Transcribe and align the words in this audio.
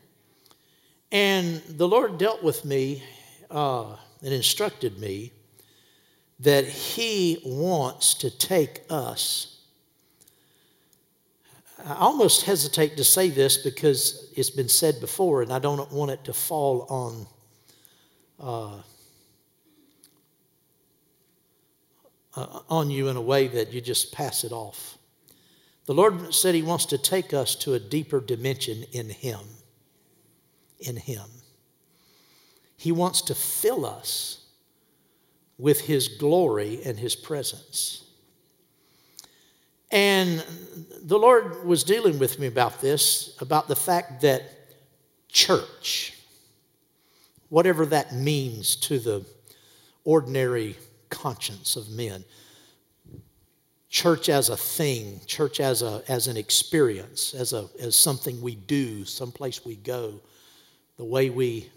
And 1.13 1.61
the 1.66 1.88
Lord 1.88 2.17
dealt 2.17 2.44
with 2.44 2.66
me 2.66 3.03
uh, 3.50 3.95
and 4.22 4.34
instructed 4.34 5.00
me 5.00 5.31
that 6.41 6.66
He 6.66 7.41
wants 7.45 8.16
to 8.16 8.30
take 8.30 8.81
us 8.89 9.51
I 11.85 11.95
almost 11.95 12.44
hesitate 12.44 12.97
to 12.97 13.03
say 13.03 13.30
this 13.30 13.58
because 13.58 14.31
it's 14.36 14.50
been 14.50 14.69
said 14.69 15.00
before, 15.00 15.42
and 15.42 15.52
I 15.52 15.59
don't 15.59 15.92
want 15.92 16.11
it 16.11 16.23
to 16.25 16.33
fall 16.33 16.86
on 16.89 17.28
uh, 18.39 18.81
on 22.69 22.89
you 22.89 23.09
in 23.09 23.17
a 23.17 23.22
way 23.22 23.47
that 23.47 23.73
you 23.73 23.81
just 23.81 24.14
pass 24.14 24.44
it 24.44 24.52
off. 24.52 24.97
The 25.86 25.94
Lord 25.94 26.33
said 26.33 26.56
He 26.56 26.61
wants 26.61 26.86
to 26.88 26.97
take 26.97 27.33
us 27.33 27.56
to 27.56 27.73
a 27.73 27.80
deeper 27.80 28.19
dimension 28.19 28.86
in 28.91 29.09
Him. 29.09 29.39
In 30.80 30.95
Him. 30.95 31.28
He 32.78 32.91
wants 32.91 33.22
to 33.23 33.36
fill 33.36 33.86
us 33.86 34.45
with 35.58 35.81
His 35.81 36.08
glory 36.08 36.81
and 36.84 36.97
His 36.97 37.16
presence. 37.16 38.11
And 39.92 40.44
the 41.03 41.20
Lord 41.20 41.66
was 41.66 41.84
dealing 41.84 42.17
with 42.17 42.39
me 42.39 42.47
about 42.47 42.80
this, 42.80 43.36
about 43.42 43.67
the 43.67 43.75
fact 43.75 44.22
that 44.22 44.44
church, 45.28 46.17
whatever 47.50 47.86
that 47.88 48.14
means 48.16 48.75
to 48.78 49.00
the 49.00 49.25
ordinary 50.06 50.78
conscience 51.09 51.75
of 51.75 51.89
men, 51.89 52.23
church 53.89 54.30
as 54.30 54.47
a 54.47 54.56
thing, 54.56 55.19
church 55.25 55.59
as, 55.59 55.81
a, 55.81 56.02
as 56.08 56.28
an 56.28 56.38
experience, 56.38 57.34
as, 57.34 57.52
a, 57.52 57.67
as 57.80 57.94
something 57.94 58.42
we 58.42 58.56
do, 58.56 59.03
someplace 59.03 59.66
we 59.66 59.75
go, 59.75 60.22
the 60.95 61.03
way 61.03 61.30
we, 61.30 61.69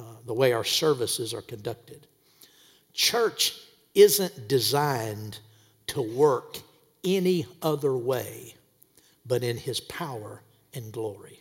uh, 0.00 0.02
the 0.26 0.34
way 0.34 0.52
our 0.52 0.64
services 0.64 1.32
are 1.32 1.42
conducted. 1.42 2.08
Church 2.92 3.54
isn't 3.94 4.48
designed 4.48 5.38
to 5.86 6.02
work 6.02 6.58
any 7.06 7.46
other 7.62 7.96
way 7.96 8.54
but 9.24 9.42
in 9.42 9.56
his 9.56 9.80
power 9.80 10.42
and 10.74 10.92
glory. 10.92 11.40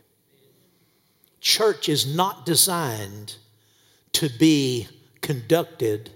Church 1.41 1.89
is 1.89 2.15
not 2.15 2.45
designed 2.45 3.35
to 4.13 4.29
be 4.39 4.87
conducted 5.21 6.09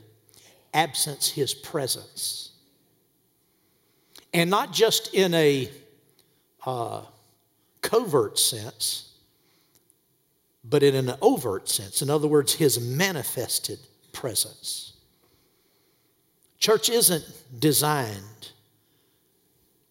absent 0.73 1.25
his 1.35 1.53
presence. 1.53 2.51
And 4.33 4.49
not 4.49 4.71
just 4.71 5.13
in 5.13 5.33
a 5.33 5.69
uh, 6.65 7.01
covert 7.81 8.39
sense, 8.39 9.13
but 10.63 10.83
in 10.83 10.95
an 10.95 11.15
overt 11.21 11.67
sense. 11.67 12.01
In 12.01 12.09
other 12.09 12.27
words, 12.27 12.53
his 12.53 12.79
manifested 12.79 13.79
presence. 14.11 14.93
Church 16.59 16.89
isn't 16.89 17.25
designed 17.59 18.38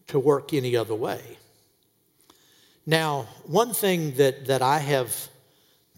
to 0.09 0.19
work 0.19 0.53
any 0.53 0.75
other 0.75 0.95
way. 0.95 1.21
Now, 2.85 3.27
one 3.45 3.73
thing 3.73 4.15
that, 4.15 4.47
that 4.47 4.61
I 4.61 4.79
have 4.79 5.15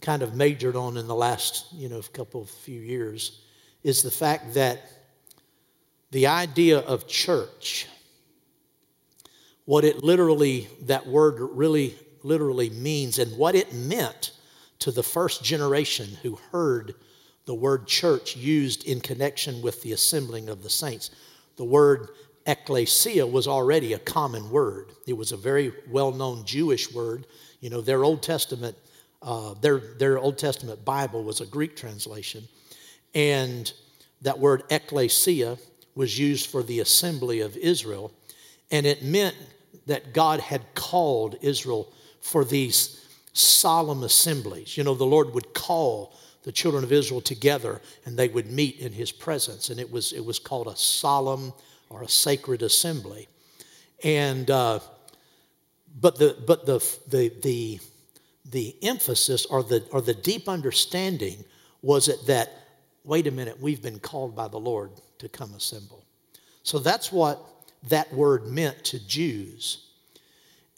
kind 0.02 0.22
of 0.22 0.36
majored 0.36 0.76
on 0.76 0.98
in 0.98 1.08
the 1.08 1.16
last, 1.16 1.72
you 1.74 1.88
know, 1.88 2.02
couple 2.14 2.42
of 2.42 2.50
few 2.50 2.82
years 2.82 3.42
is 3.84 4.02
the 4.02 4.12
fact 4.12 4.54
that 4.56 4.82
the 6.12 6.28
idea 6.28 6.80
of 6.80 7.08
church, 7.08 7.88
what 9.66 9.86
it 9.86 10.04
literally, 10.04 10.68
that 10.82 11.08
word 11.08 11.40
really 11.40 11.96
literally 12.24 12.70
means, 12.70 13.20
and 13.20 13.38
what 13.38 13.56
it 13.56 13.74
meant 13.74 14.32
to 14.80 14.92
the 14.92 15.04
first 15.04 15.44
generation 15.44 16.08
who 16.22 16.38
heard 16.52 16.96
the 17.46 17.56
word 17.56 17.88
church 17.88 18.36
used 18.36 18.86
in 18.86 19.00
connection 19.00 19.62
with 19.62 19.82
the 19.82 19.94
assembling 19.94 20.50
of 20.50 20.64
the 20.64 20.70
saints. 20.70 21.12
The 21.56 21.66
word 21.66 22.10
ecclesia 22.46 23.26
was 23.26 23.48
already 23.48 23.94
a 23.94 24.00
common 24.00 24.50
word. 24.50 24.92
It 25.08 25.14
was 25.14 25.32
a 25.32 25.38
very 25.38 25.74
well 25.90 26.12
known 26.12 26.46
Jewish 26.46 26.92
word. 26.94 27.28
You 27.60 27.70
know, 27.70 27.82
their 27.82 28.04
Old 28.04 28.24
Testament, 28.24 28.76
uh, 29.22 29.54
their, 29.56 29.80
their 29.80 30.18
Old 30.18 30.38
Testament 30.38 30.84
Bible 30.84 31.24
was 31.24 31.42
a 31.42 31.46
Greek 31.46 31.76
translation. 31.76 32.48
And 33.14 33.72
that 34.22 34.40
word 34.40 34.64
ecclesia 34.70 35.58
was 35.96 36.18
used 36.18 36.50
for 36.50 36.64
the 36.64 36.80
assembly 36.80 37.42
of 37.42 37.58
Israel. 37.58 38.12
And 38.72 38.86
it 38.86 39.04
meant 39.04 39.36
that 39.88 40.14
God 40.14 40.40
had 40.40 40.74
called 40.74 41.38
Israel 41.42 41.92
for 42.22 42.46
these 42.46 43.06
solemn 43.34 44.04
assemblies. 44.04 44.78
You 44.78 44.84
know, 44.84 44.96
the 44.96 45.06
Lord 45.06 45.34
would 45.34 45.54
call 45.54 46.16
the 46.44 46.52
children 46.52 46.84
of 46.84 46.92
Israel 46.92 47.22
together 47.22 47.82
and 48.06 48.18
they 48.18 48.28
would 48.28 48.52
meet 48.52 48.80
in 48.80 48.92
his 48.92 49.12
presence. 49.12 49.70
And 49.70 49.80
it 49.80 49.92
was, 49.92 50.14
it 50.14 50.24
was 50.24 50.40
called 50.40 50.68
a 50.68 50.76
solemn 50.76 51.54
or 51.92 52.04
a 52.04 52.08
sacred 52.10 52.62
assembly. 52.62 53.28
And, 54.04 54.50
uh, 54.50 54.80
but 56.00 56.18
the, 56.18 56.38
but 56.48 56.66
the, 56.66 56.80
the, 57.10 57.32
the, 57.44 57.80
the 58.50 58.76
emphasis 58.82 59.46
or 59.46 59.64
the, 59.64 59.86
or 59.92 60.02
the 60.02 60.14
deep 60.14 60.48
understanding 60.48 61.44
was 61.82 62.08
it 62.08 62.26
that, 62.28 62.52
wait 63.04 63.28
a 63.28 63.32
minute, 63.32 63.60
we've 63.60 63.82
been 63.82 64.00
called 64.00 64.36
by 64.36 64.48
the 64.48 64.58
Lord 64.58 64.92
to 65.20 65.30
come 65.30 65.54
assemble. 65.54 66.06
So 66.64 66.80
that's 66.80 67.12
what 67.12 67.40
that 67.90 68.12
word 68.14 68.48
meant 68.48 68.84
to 68.86 69.06
Jews. 69.08 69.88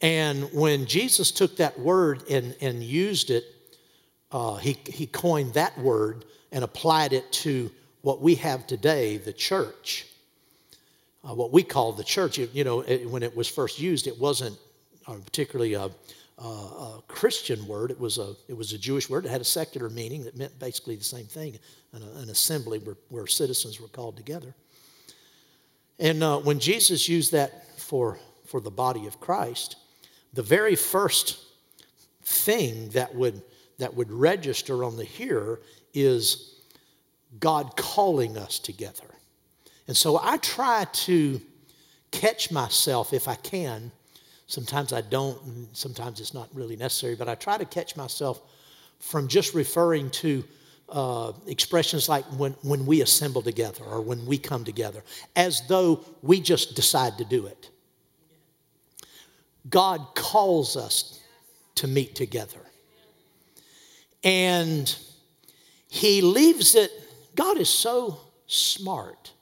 And 0.02 0.52
when 0.54 0.86
Jesus 0.86 1.32
took 1.32 1.58
that 1.58 1.80
word 1.80 2.24
and, 2.30 2.56
and 2.60 2.84
used 2.84 3.30
it, 3.30 3.46
uh, 4.32 4.56
he, 4.56 4.78
he 4.86 5.06
coined 5.06 5.54
that 5.54 5.78
word 5.78 6.26
and 6.52 6.64
applied 6.64 7.14
it 7.14 7.32
to 7.32 7.72
what 8.02 8.22
we 8.22 8.36
have 8.36 8.68
today, 8.68 9.18
the 9.18 9.32
church 9.32 10.08
uh, 11.24 11.34
what 11.34 11.52
we 11.52 11.64
call 11.64 11.94
the 11.94 12.04
church. 12.04 12.38
You 12.38 12.64
know, 12.64 12.82
it, 12.82 13.10
when 13.10 13.24
it 13.24 13.36
was 13.36 13.48
first 13.48 13.80
used, 13.80 14.08
it 14.08 14.20
wasn't 14.20 14.58
uh, 15.08 15.16
particularly 15.26 15.74
a, 15.74 15.90
a, 16.38 16.44
a, 16.44 17.04
Christian 17.08 17.66
word. 17.68 17.92
It 17.92 18.00
was 18.00 18.18
a 18.18 18.36
it 18.48 18.56
was 18.56 18.74
a 18.74 18.78
Jewish 18.78 19.10
word. 19.10 19.26
It 19.26 19.30
had 19.30 19.42
a 19.42 19.46
secular 19.46 19.90
meaning 19.90 20.24
that 20.24 20.38
meant 20.38 20.58
basically 20.60 20.96
the 20.96 21.04
same 21.04 21.26
thing, 21.26 21.58
an, 21.94 22.04
an 22.18 22.30
assembly 22.30 22.80
where, 22.80 22.98
where, 23.10 23.28
citizens 23.28 23.80
were 23.80 23.88
called 23.88 24.18
together. 24.18 24.54
And 26.00 26.24
uh, 26.24 26.40
when 26.40 26.60
Jesus 26.60 27.08
used 27.08 27.32
that 27.32 27.80
for 27.80 28.20
for 28.46 28.60
the 28.60 28.72
body 28.72 29.08
of 29.08 29.20
Christ, 29.20 29.78
the 30.34 30.44
very 30.44 30.76
first 30.76 31.40
thing 32.24 32.90
that 32.90 33.14
would 33.16 33.42
that 33.80 33.94
would 33.94 34.12
register 34.12 34.84
on 34.84 34.98
the 34.98 35.04
hearer 35.04 35.62
is 35.94 36.62
God 37.40 37.76
calling 37.76 38.38
us 38.38 38.60
together. 38.60 39.14
And 39.88 39.96
so 39.96 40.20
I 40.22 40.38
try 40.38 40.86
to 40.86 41.42
catch 42.12 42.52
myself 42.52 43.12
if 43.12 43.28
I 43.28 43.36
can. 43.36 43.92
Sometimes 44.48 44.94
I 44.94 45.02
don't, 45.02 45.42
and 45.44 45.68
sometimes 45.74 46.20
it's 46.20 46.34
not 46.34 46.48
really 46.54 46.76
necessary, 46.76 47.16
but 47.16 47.28
I 47.28 47.36
try 47.36 47.58
to 47.58 47.66
catch 47.66 47.96
myself 47.96 48.42
from 49.00 49.28
just 49.28 49.54
referring 49.54 50.10
to 50.12 50.44
uh, 50.90 51.34
expressions 51.48 52.08
like 52.08 52.24
when, 52.38 52.52
when 52.62 52.86
we 52.86 53.02
assemble 53.02 53.42
together 53.42 53.84
or 53.84 54.02
when 54.02 54.26
we 54.26 54.38
come 54.38 54.64
together, 54.64 55.04
as 55.36 55.62
though 55.68 56.06
we 56.22 56.40
just 56.40 56.76
decide 56.76 57.18
to 57.18 57.26
do 57.26 57.48
it. 57.48 57.70
God 59.70 60.06
calls 60.14 60.78
us 60.78 61.20
to 61.76 61.88
meet 61.88 62.16
together. 62.16 62.60
And 64.24 64.96
He 65.90 66.22
leaves 66.22 66.76
it, 66.76 66.92
God 67.36 67.58
is 67.58 67.70
so 67.70 68.20
smart 68.48 69.33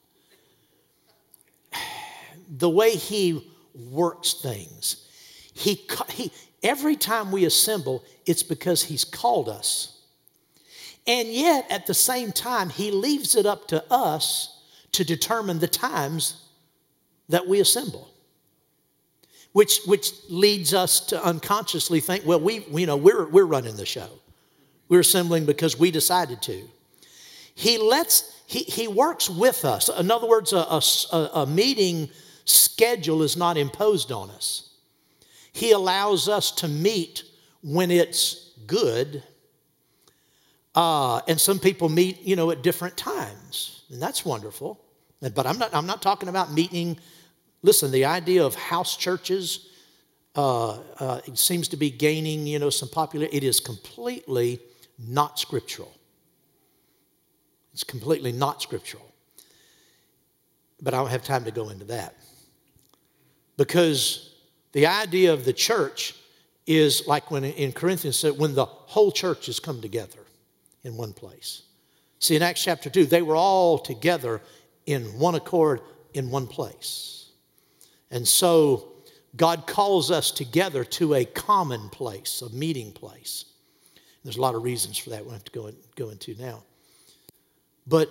the 2.51 2.69
way 2.69 2.91
He 2.91 3.49
works 3.73 4.33
things. 4.33 5.07
He, 5.53 5.87
he, 6.09 6.31
every 6.61 6.97
time 6.97 7.31
we 7.31 7.45
assemble, 7.45 8.03
it's 8.25 8.43
because 8.43 8.83
He's 8.83 9.05
called 9.05 9.49
us. 9.49 10.01
And 11.07 11.29
yet, 11.29 11.65
at 11.71 11.87
the 11.87 11.93
same 11.93 12.31
time, 12.31 12.69
He 12.69 12.91
leaves 12.91 13.35
it 13.35 13.45
up 13.45 13.67
to 13.69 13.83
us 13.91 14.61
to 14.91 15.05
determine 15.05 15.59
the 15.59 15.67
times 15.67 16.45
that 17.29 17.47
we 17.47 17.59
assemble. 17.61 18.09
Which, 19.53 19.79
which 19.85 20.11
leads 20.29 20.73
us 20.73 20.99
to 21.07 21.25
unconsciously 21.25 21.99
think, 21.99 22.25
well, 22.25 22.39
we, 22.39 22.65
you 22.71 22.85
know, 22.85 22.95
we're, 22.97 23.27
we're 23.27 23.45
running 23.45 23.75
the 23.75 23.85
show. 23.85 24.09
We're 24.87 25.01
assembling 25.01 25.45
because 25.45 25.77
we 25.77 25.91
decided 25.91 26.41
to. 26.43 26.69
He 27.55 27.77
lets, 27.77 28.41
he, 28.45 28.59
he 28.59 28.87
works 28.87 29.29
with 29.29 29.65
us. 29.65 29.89
In 29.89 30.09
other 30.09 30.27
words, 30.27 30.53
a, 30.53 30.57
a, 30.57 31.29
a 31.41 31.45
meeting 31.45 32.09
schedule 32.51 33.23
is 33.23 33.37
not 33.37 33.57
imposed 33.57 34.11
on 34.11 34.29
us. 34.29 34.75
He 35.53 35.71
allows 35.71 36.29
us 36.29 36.51
to 36.53 36.67
meet 36.67 37.23
when 37.61 37.91
it's 37.91 38.51
good. 38.67 39.23
Uh, 40.73 41.19
and 41.27 41.39
some 41.39 41.59
people 41.59 41.89
meet, 41.89 42.21
you 42.21 42.35
know, 42.35 42.51
at 42.51 42.61
different 42.63 42.95
times, 42.95 43.83
and 43.91 44.01
that's 44.01 44.25
wonderful. 44.25 44.79
But 45.19 45.45
I'm 45.45 45.57
not, 45.57 45.73
I'm 45.75 45.85
not 45.85 46.01
talking 46.01 46.29
about 46.29 46.53
meeting. 46.53 46.97
Listen, 47.61 47.91
the 47.91 48.05
idea 48.05 48.43
of 48.43 48.55
house 48.55 48.95
churches 48.95 49.67
uh, 50.35 50.79
uh, 50.97 51.21
seems 51.33 51.67
to 51.67 51.77
be 51.77 51.89
gaining, 51.91 52.47
you 52.47 52.57
know, 52.57 52.69
some 52.69 52.89
popularity. 52.89 53.35
It 53.35 53.43
is 53.43 53.59
completely 53.59 54.59
not 54.97 55.39
scriptural. 55.39 55.91
It's 57.73 57.83
completely 57.83 58.31
not 58.31 58.61
scriptural. 58.61 59.05
But 60.81 60.93
I 60.93 60.97
don't 60.97 61.09
have 61.09 61.23
time 61.23 61.43
to 61.43 61.51
go 61.51 61.69
into 61.69 61.85
that. 61.85 62.15
Because 63.61 64.33
the 64.71 64.87
idea 64.87 65.31
of 65.31 65.45
the 65.45 65.53
church 65.53 66.15
is 66.65 67.05
like 67.05 67.29
when 67.29 67.43
in 67.43 67.71
Corinthians 67.71 68.17
said, 68.17 68.35
when 68.35 68.55
the 68.55 68.65
whole 68.65 69.11
church 69.11 69.45
has 69.45 69.59
come 69.59 69.81
together 69.81 70.17
in 70.83 70.97
one 70.97 71.13
place. 71.13 71.61
See, 72.17 72.35
in 72.35 72.41
Acts 72.41 72.63
chapter 72.63 72.89
2, 72.89 73.05
they 73.05 73.21
were 73.21 73.35
all 73.35 73.77
together 73.77 74.41
in 74.87 75.03
one 75.19 75.35
accord 75.35 75.81
in 76.15 76.31
one 76.31 76.47
place. 76.47 77.29
And 78.09 78.27
so 78.27 78.93
God 79.35 79.67
calls 79.67 80.09
us 80.09 80.31
together 80.31 80.83
to 80.83 81.13
a 81.13 81.23
common 81.23 81.89
place, 81.89 82.41
a 82.41 82.49
meeting 82.49 82.91
place. 82.91 83.45
There's 84.23 84.37
a 84.37 84.41
lot 84.41 84.55
of 84.55 84.63
reasons 84.63 84.97
for 84.97 85.11
that 85.11 85.23
we 85.23 85.33
have 85.33 85.43
to 85.43 85.51
go, 85.51 85.67
in, 85.67 85.75
go 85.95 86.09
into 86.09 86.33
now. 86.33 86.63
But 87.85 88.09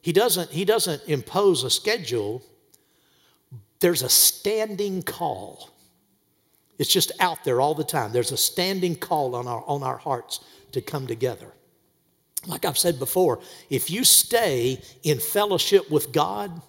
he 0.00 0.12
doesn't, 0.12 0.52
he 0.52 0.64
doesn't 0.64 1.02
impose 1.08 1.64
a 1.64 1.70
schedule. 1.70 2.40
There's 3.80 4.02
a 4.02 4.08
standing 4.08 5.02
call. 5.02 5.70
It's 6.78 6.92
just 6.92 7.12
out 7.20 7.44
there 7.44 7.60
all 7.60 7.74
the 7.74 7.84
time. 7.84 8.12
There's 8.12 8.32
a 8.32 8.36
standing 8.36 8.96
call 8.96 9.34
on 9.34 9.46
our, 9.46 9.64
on 9.66 9.82
our 9.82 9.96
hearts 9.96 10.40
to 10.72 10.80
come 10.80 11.06
together. 11.06 11.52
Like 12.46 12.64
I've 12.64 12.78
said 12.78 12.98
before, 12.98 13.40
if 13.70 13.90
you 13.90 14.04
stay 14.04 14.80
in 15.02 15.18
fellowship 15.18 15.90
with 15.90 16.12
God, 16.12 16.62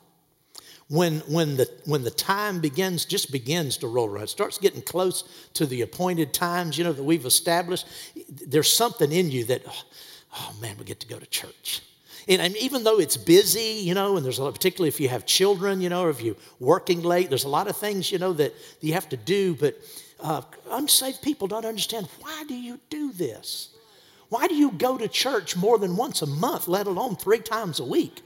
when, 0.90 1.20
when, 1.28 1.58
the, 1.58 1.70
when 1.86 2.04
the 2.04 2.12
time 2.12 2.62
begins, 2.62 3.04
just 3.04 3.32
begins 3.32 3.78
to 3.78 3.88
roll 3.88 4.08
around, 4.08 4.28
starts 4.28 4.58
getting 4.58 4.82
close 4.82 5.24
to 5.54 5.66
the 5.66 5.82
appointed 5.82 6.34
times, 6.34 6.78
you 6.78 6.84
know, 6.84 6.94
that 6.94 7.04
we've 7.04 7.26
established, 7.26 7.86
there's 8.30 8.72
something 8.72 9.12
in 9.12 9.30
you 9.30 9.44
that, 9.46 9.64
oh, 9.68 9.84
oh 10.34 10.56
man, 10.62 10.78
we 10.78 10.86
get 10.86 11.02
to 11.02 11.08
go 11.08 11.20
to 11.20 11.26
church. 11.26 11.82
And, 12.28 12.58
even 12.58 12.84
though 12.84 13.00
it's 13.00 13.16
busy, 13.16 13.82
you 13.82 13.94
know, 13.94 14.18
and 14.18 14.26
there's 14.26 14.38
a 14.38 14.44
lot, 14.44 14.54
particularly 14.54 14.90
if 14.90 15.00
you 15.00 15.08
have 15.08 15.26
children, 15.26 15.80
you 15.80 15.90
know, 15.90 16.04
or 16.04 16.10
if 16.10 16.22
you're 16.22 16.36
working 16.60 17.02
late, 17.02 17.30
there's 17.30 17.46
a 17.46 17.50
lot 17.50 17.68
of 17.68 17.78
things, 17.78 18.12
you 18.12 18.20
know, 18.20 18.34
that 18.34 18.54
you 18.82 18.94
have 18.94 19.08
to 19.10 19.18
do, 19.18 19.56
but 19.56 19.78
uh, 20.20 20.42
unsaved 20.72 21.22
people 21.22 21.48
don't 21.48 21.66
understand 21.66 22.08
why 22.20 22.44
do 22.48 22.56
you 22.56 22.80
do 22.90 23.14
this? 23.14 23.70
Why 24.30 24.48
do 24.48 24.56
you 24.56 24.72
go 24.72 24.98
to 24.98 25.08
church 25.08 25.56
more 25.56 25.78
than 25.78 25.96
once 25.96 26.22
a 26.22 26.26
month, 26.26 26.68
let 26.68 26.86
alone 26.86 27.16
three 27.16 27.40
times 27.40 27.80
a 27.80 27.86
week? 27.86 28.22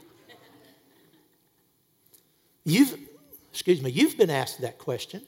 You've, 2.64 2.96
excuse 3.52 3.80
me, 3.80 3.90
you've 3.90 4.16
been 4.16 4.30
asked 4.30 4.60
that 4.62 4.78
question. 4.78 5.22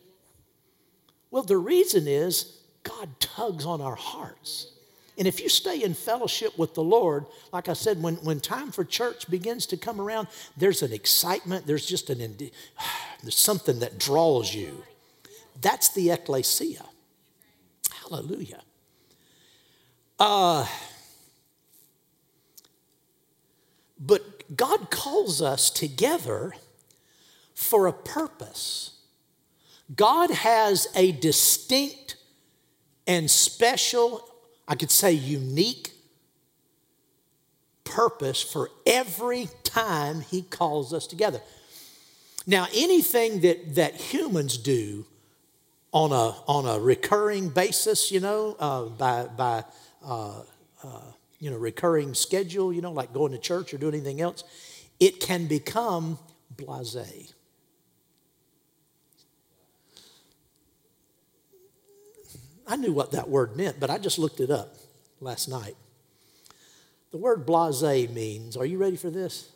Well, 1.30 1.42
the 1.42 1.56
reason 1.56 2.08
is 2.08 2.60
God 2.82 3.08
tugs 3.20 3.66
on 3.66 3.80
our 3.80 3.94
hearts. 3.94 4.73
And 5.16 5.28
if 5.28 5.40
you 5.40 5.48
stay 5.48 5.82
in 5.82 5.94
fellowship 5.94 6.58
with 6.58 6.74
the 6.74 6.82
Lord, 6.82 7.26
like 7.52 7.68
I 7.68 7.72
said, 7.74 8.02
when, 8.02 8.16
when 8.16 8.40
time 8.40 8.72
for 8.72 8.84
church 8.84 9.30
begins 9.30 9.66
to 9.66 9.76
come 9.76 10.00
around, 10.00 10.28
there's 10.56 10.82
an 10.82 10.92
excitement, 10.92 11.66
there's 11.66 11.86
just 11.86 12.10
an, 12.10 12.20
there's 13.22 13.38
something 13.38 13.78
that 13.80 13.98
draws 13.98 14.54
you. 14.54 14.82
That's 15.60 15.90
the 15.90 16.10
ecclesia. 16.10 16.84
Hallelujah. 17.90 18.62
Uh, 20.18 20.66
but 23.98 24.56
God 24.56 24.90
calls 24.90 25.40
us 25.40 25.70
together 25.70 26.52
for 27.54 27.86
a 27.86 27.92
purpose. 27.92 28.98
God 29.94 30.30
has 30.30 30.88
a 30.94 31.12
distinct 31.12 32.16
and 33.06 33.30
special, 33.30 34.26
I 34.66 34.74
could 34.74 34.90
say 34.90 35.12
unique 35.12 35.92
purpose 37.84 38.42
for 38.42 38.70
every 38.86 39.48
time 39.62 40.22
He 40.22 40.42
calls 40.42 40.92
us 40.92 41.06
together. 41.06 41.40
Now, 42.46 42.66
anything 42.74 43.40
that, 43.40 43.74
that 43.76 43.94
humans 43.94 44.58
do 44.58 45.06
on 45.92 46.12
a, 46.12 46.34
on 46.46 46.66
a 46.66 46.78
recurring 46.78 47.48
basis, 47.48 48.10
you 48.10 48.20
know, 48.20 48.56
uh, 48.58 48.84
by, 48.84 49.24
by 49.24 49.64
uh, 50.04 50.42
uh, 50.82 51.00
you 51.38 51.50
know, 51.50 51.56
recurring 51.56 52.14
schedule, 52.14 52.72
you 52.72 52.80
know, 52.80 52.92
like 52.92 53.12
going 53.12 53.32
to 53.32 53.38
church 53.38 53.74
or 53.74 53.78
doing 53.78 53.94
anything 53.94 54.20
else, 54.20 54.44
it 54.98 55.20
can 55.20 55.46
become 55.46 56.18
blase. 56.56 57.33
I 62.66 62.76
knew 62.76 62.92
what 62.92 63.12
that 63.12 63.28
word 63.28 63.56
meant, 63.56 63.78
but 63.78 63.90
I 63.90 63.98
just 63.98 64.18
looked 64.18 64.40
it 64.40 64.50
up 64.50 64.76
last 65.20 65.48
night. 65.48 65.76
The 67.10 67.18
word 67.18 67.46
blase 67.46 68.10
means, 68.10 68.56
are 68.56 68.64
you 68.64 68.78
ready 68.78 68.96
for 68.96 69.10
this? 69.10 69.50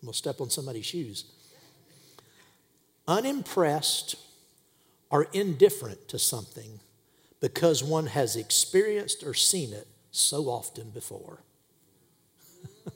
I'm 0.00 0.06
going 0.06 0.12
to 0.12 0.18
step 0.18 0.40
on 0.40 0.50
somebody's 0.50 0.86
shoes. 0.86 1.24
Unimpressed 3.06 4.14
or 5.10 5.24
indifferent 5.32 6.08
to 6.08 6.18
something 6.18 6.80
because 7.40 7.82
one 7.82 8.06
has 8.06 8.36
experienced 8.36 9.24
or 9.24 9.34
seen 9.34 9.72
it 9.72 9.88
so 10.10 10.44
often 10.44 10.90
before. 10.90 11.40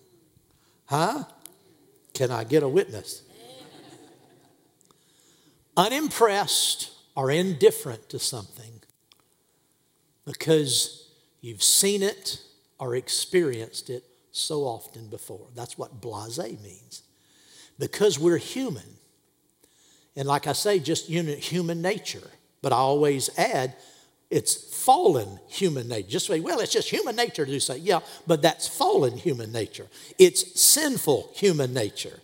huh? 0.87 1.25
Can 2.15 2.31
I 2.31 2.45
get 2.45 2.63
a 2.63 2.69
witness? 2.69 3.23
Unimpressed 5.77 6.92
or 7.15 7.31
indifferent 7.31 8.09
to 8.09 8.19
something 8.19 8.81
because 10.25 11.09
you've 11.41 11.63
seen 11.63 12.03
it 12.03 12.41
or 12.79 12.97
experienced 12.97 13.91
it 13.91 14.05
so 14.31 14.63
often 14.63 15.09
before. 15.09 15.47
That's 15.55 15.77
what 15.77 16.01
blase 16.01 16.39
means. 16.39 17.03
Because 17.79 18.19
we're 18.19 18.39
human. 18.39 18.83
And 20.17 20.27
like 20.29 20.47
I 20.47 20.53
say, 20.53 20.79
just 20.79 21.07
human 21.07 21.83
nature. 21.83 22.31
But 22.61 22.73
I 22.73 22.77
always 22.77 23.31
add, 23.39 23.75
it's 24.31 24.55
fallen 24.55 25.39
human 25.49 25.89
nature. 25.89 26.09
Just 26.09 26.27
say, 26.27 26.41
well, 26.41 26.61
it's 26.61 26.73
just 26.73 26.89
human 26.89 27.17
nature 27.17 27.45
to 27.45 27.61
say, 27.61 27.79
yeah, 27.79 28.01
but 28.27 28.41
that's 28.41 28.67
fallen 28.69 29.17
human 29.17 29.53
nature. 29.53 29.89
It's 30.19 30.61
sinful 30.61 31.31
human 31.35 31.75
nature. 31.75 32.21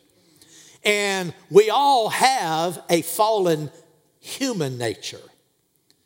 And 0.84 1.34
we 1.50 1.70
all 1.70 2.08
have 2.08 2.82
a 2.88 3.02
fallen 3.02 3.70
human 4.28 4.78
nature. 4.78 5.20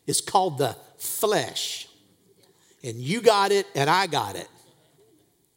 It's 0.07 0.21
called 0.21 0.59
the 0.59 0.77
flesh. 0.99 1.89
And 2.85 2.97
you 2.97 3.21
got 3.21 3.53
it, 3.53 3.67
and 3.75 3.89
I 3.89 4.07
got 4.07 4.37
it. 4.37 4.49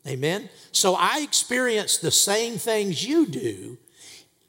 Amen? 0.07 0.49
So 0.71 0.95
I 0.95 1.21
experience 1.21 1.97
the 1.97 2.11
same 2.11 2.57
things 2.57 3.05
you 3.05 3.25
do. 3.25 3.77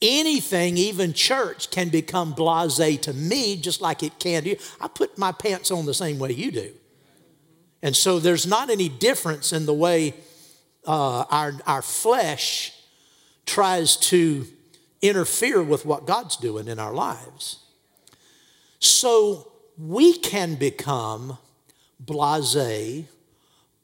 Anything, 0.02 0.76
even 0.76 1.14
church, 1.14 1.70
can 1.70 1.88
become 1.88 2.35
blase 2.35 2.99
to 3.00 3.14
me 3.14 3.56
just 3.56 3.80
like 3.80 4.02
it 4.02 4.18
can 4.18 4.42
to 4.42 4.50
you. 4.50 4.56
I 4.80 4.88
put 4.88 5.16
my 5.16 5.32
pants 5.32 5.70
on 5.70 5.87
the 5.87 5.94
same 5.94 6.18
way 6.18 6.32
you 6.32 6.50
do. 6.50 6.73
And 7.82 7.96
so 7.96 8.18
there's 8.18 8.46
not 8.46 8.68
any 8.68 8.90
difference 8.90 9.52
in 9.52 9.64
the 9.64 9.73
way 9.73 10.14
uh, 10.87 11.25
our, 11.30 11.54
our 11.66 11.82
flesh 11.82 12.73
tries 13.46 13.96
to 13.96 14.46
interfere 15.00 15.62
with 15.62 15.87
what 15.87 16.06
God's 16.06 16.37
doing 16.37 16.68
in 16.68 16.78
our 16.78 16.92
lives. 16.92 17.61
So 18.78 19.52
we 19.78 20.16
can 20.18 20.54
become 20.54 21.38
blase 21.99 23.06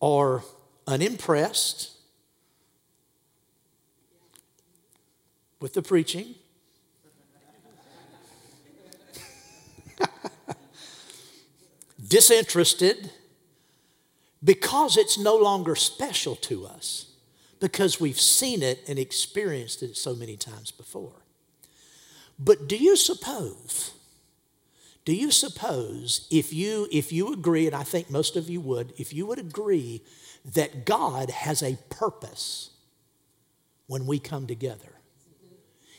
or 0.01 0.45
unimpressed 0.87 1.91
with 5.61 5.75
the 5.75 5.83
preaching. 5.83 6.35
Disinterested 12.09 13.11
because 14.45 14.97
it's 14.97 15.19
no 15.19 15.37
longer 15.37 15.77
special 15.77 16.35
to 16.35 16.67
us 16.67 17.07
because 17.61 18.01
we've 18.01 18.21
seen 18.21 18.63
it 18.63 18.83
and 18.89 18.99
experienced 18.99 19.83
it 19.85 19.97
so 19.97 20.15
many 20.17 20.37
times 20.37 20.73
before. 20.73 21.23
But 22.39 22.67
do 22.67 22.77
you 22.77 22.97
suppose 22.97 23.93
do 25.05 25.15
you 25.15 25.31
suppose 25.31 26.29
if 26.31 26.53
you 26.53 26.87
if 26.93 27.13
you 27.13 27.33
agree, 27.33 27.67
and 27.67 27.75
I 27.75 27.83
think 27.83 28.11
most 28.11 28.37
of 28.37 28.49
you 28.49 28.61
would, 28.61 28.93
if 28.99 29.13
you 29.13 29.27
would 29.27 29.39
agree 29.39 30.03
that 30.45 30.85
God 30.85 31.31
has 31.31 31.63
a 31.63 31.77
purpose 31.91 32.71
when 33.87 34.07
we 34.07 34.19
come 34.19 34.47
together? 34.47 34.93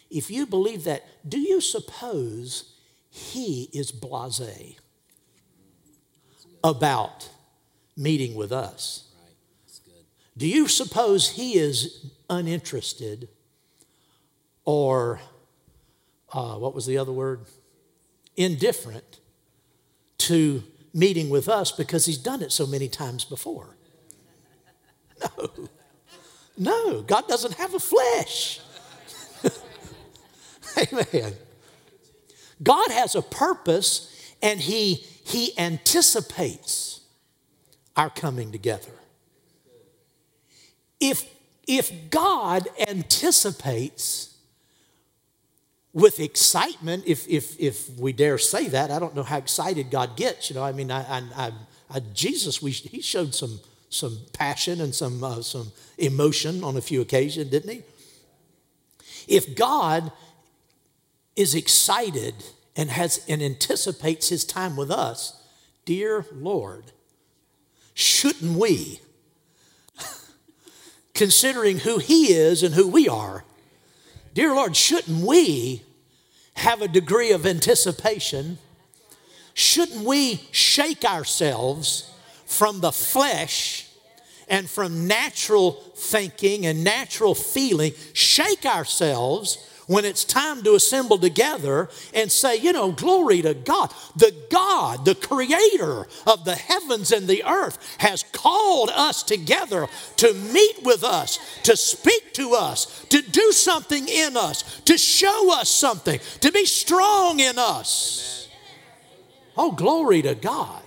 If 0.10 0.30
you 0.30 0.46
believe 0.46 0.84
that, 0.86 1.04
do 1.28 1.40
you 1.40 1.60
suppose 1.60 2.76
he 3.10 3.70
is 3.74 3.92
blase 3.92 4.78
about 6.64 7.30
meeting 7.98 8.36
with 8.36 8.52
us? 8.52 9.10
Do 10.38 10.48
you 10.48 10.68
suppose 10.68 11.32
he 11.32 11.58
is 11.58 12.12
uninterested 12.30 13.28
or 14.66 15.20
uh, 16.32 16.56
what 16.56 16.74
was 16.74 16.86
the 16.86 16.98
other 16.98 17.12
word? 17.12 17.42
Indifferent 18.36 19.20
to 20.20 20.64
meeting 20.94 21.30
with 21.30 21.50
us 21.50 21.72
because 21.72 22.06
he's 22.06 22.18
done 22.18 22.42
it 22.42 22.52
so 22.52 22.66
many 22.66 22.88
times 22.88 23.26
before. 23.26 23.76
No. 25.20 25.70
No, 26.58 27.02
God 27.02 27.28
doesn't 27.28 27.56
have 27.56 27.74
a 27.74 27.80
flesh. 27.80 28.60
Amen. 30.78 31.34
God 32.62 32.92
has 32.92 33.16
a 33.16 33.22
purpose 33.22 34.34
and 34.42 34.60
he, 34.60 34.96
he 35.26 35.58
anticipates 35.58 37.02
our 37.96 38.10
coming 38.10 38.52
together. 38.52 38.92
If, 41.00 41.26
if 41.68 42.10
God 42.10 42.68
anticipates 42.88 44.33
with 45.94 46.20
excitement, 46.20 47.04
if, 47.06 47.28
if, 47.30 47.60
if 47.60 47.90
we 48.00 48.14
dare 48.14 48.38
say 48.38 48.68
that. 48.68 48.90
I 48.90 49.00
don't 49.00 49.16
know 49.16 49.24
how 49.24 49.38
excited 49.38 49.92
God 49.92 50.18
gets. 50.18 50.50
You 50.50 50.56
know, 50.56 50.64
I 50.64 50.72
mean, 50.72 50.90
I, 50.90 51.20
I, 51.36 51.52
I, 51.90 52.00
Jesus, 52.14 52.62
we, 52.62 52.72
he 52.72 53.02
showed 53.02 53.36
some, 53.36 53.60
some 53.90 54.18
passion 54.34 54.82
and 54.82 54.94
some, 54.94 55.24
uh, 55.24 55.42
some 55.44 55.72
emotion 56.00 56.64
on 56.64 56.78
a 56.78 56.82
few 56.82 57.02
occasions, 57.02 57.52
didn't 57.52 57.70
he? 57.70 57.84
If 59.28 59.56
God 59.56 60.12
is 61.36 61.54
excited 61.56 62.34
and 62.76 62.90
has 62.90 63.24
and 63.30 63.42
anticipates 63.42 64.30
his 64.30 64.44
time 64.44 64.76
with 64.76 64.90
us, 64.90 65.42
dear 65.86 66.26
Lord, 66.34 66.92
shouldn't 67.94 68.58
we, 68.58 69.00
considering 71.14 71.80
who 71.80 72.00
he 72.00 72.34
is 72.34 72.64
and 72.64 72.74
who 72.74 72.88
we 72.88 73.08
are, 73.08 73.46
Dear 74.34 74.56
Lord, 74.56 74.76
shouldn't 74.76 75.26
we 75.26 75.84
have 76.56 76.82
a 76.82 76.88
degree 76.88 77.32
of 77.32 77.46
anticipation? 77.46 78.58
Shouldn't 79.54 80.04
we 80.04 80.48
shake 80.52 81.06
ourselves 81.06 82.12
from 82.46 82.80
the 82.82 82.92
flesh 82.92 83.88
and 84.48 84.70
from 84.70 85.08
natural 85.08 85.74
thinking 85.96 86.66
and 86.66 86.84
natural 86.84 87.36
feeling? 87.36 87.94
Shake 88.14 88.66
ourselves 88.66 89.58
when 89.88 90.06
it's 90.06 90.24
time 90.24 90.64
to 90.64 90.76
assemble 90.76 91.18
together 91.18 91.90
and 92.14 92.32
say, 92.32 92.56
you 92.56 92.72
know, 92.72 92.92
glory 92.92 93.42
to 93.42 93.54
God. 93.54 93.94
The 94.16 94.34
God, 94.50 95.06
the 95.06 95.16
creator 95.16 96.08
of 96.26 96.46
the 96.46 96.56
heavens 96.56 97.12
and 97.12 97.28
the 97.28 97.44
earth, 97.44 97.78
has 98.00 98.24
called 98.32 98.90
us 98.96 99.24
together 99.24 99.88
to 100.18 100.34
meet 100.34 100.84
with 100.84 101.04
us, 101.04 101.40
to 101.64 101.76
speak 101.76 102.34
to 102.34 102.54
us, 102.54 103.06
to 103.10 103.22
do 103.22 103.52
something 103.52 104.08
in 104.08 104.38
us, 104.38 104.82
to 104.82 104.98
show 104.98 105.54
us 105.60 105.70
something, 105.70 106.20
to 106.42 106.52
be 106.52 106.66
strong 106.66 107.40
in 107.40 107.58
us. 107.58 108.48
Oh, 109.58 109.72
glory 109.72 110.22
to 110.24 110.36
God. 110.36 110.82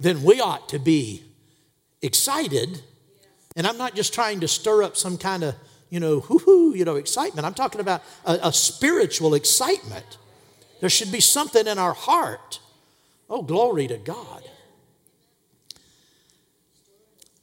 Then 0.00 0.22
we 0.22 0.40
ought 0.40 0.68
to 0.70 0.78
be 0.78 1.22
excited. 2.02 2.82
And 3.56 3.66
I'm 3.66 3.78
not 3.78 3.94
just 3.94 4.12
trying 4.12 4.40
to 4.40 4.48
stir 4.48 4.82
up 4.82 4.96
some 4.96 5.16
kind 5.16 5.44
of 5.44 5.54
you 5.94 6.00
know, 6.00 6.18
hoo 6.18 6.74
you 6.74 6.84
know, 6.84 6.96
excitement. 6.96 7.46
I'm 7.46 7.54
talking 7.54 7.80
about 7.80 8.02
a, 8.24 8.48
a 8.48 8.52
spiritual 8.52 9.34
excitement. 9.34 10.18
There 10.80 10.90
should 10.90 11.12
be 11.12 11.20
something 11.20 11.68
in 11.68 11.78
our 11.78 11.94
heart. 11.94 12.58
Oh, 13.30 13.42
glory 13.42 13.86
to 13.86 13.96
God. 13.96 14.42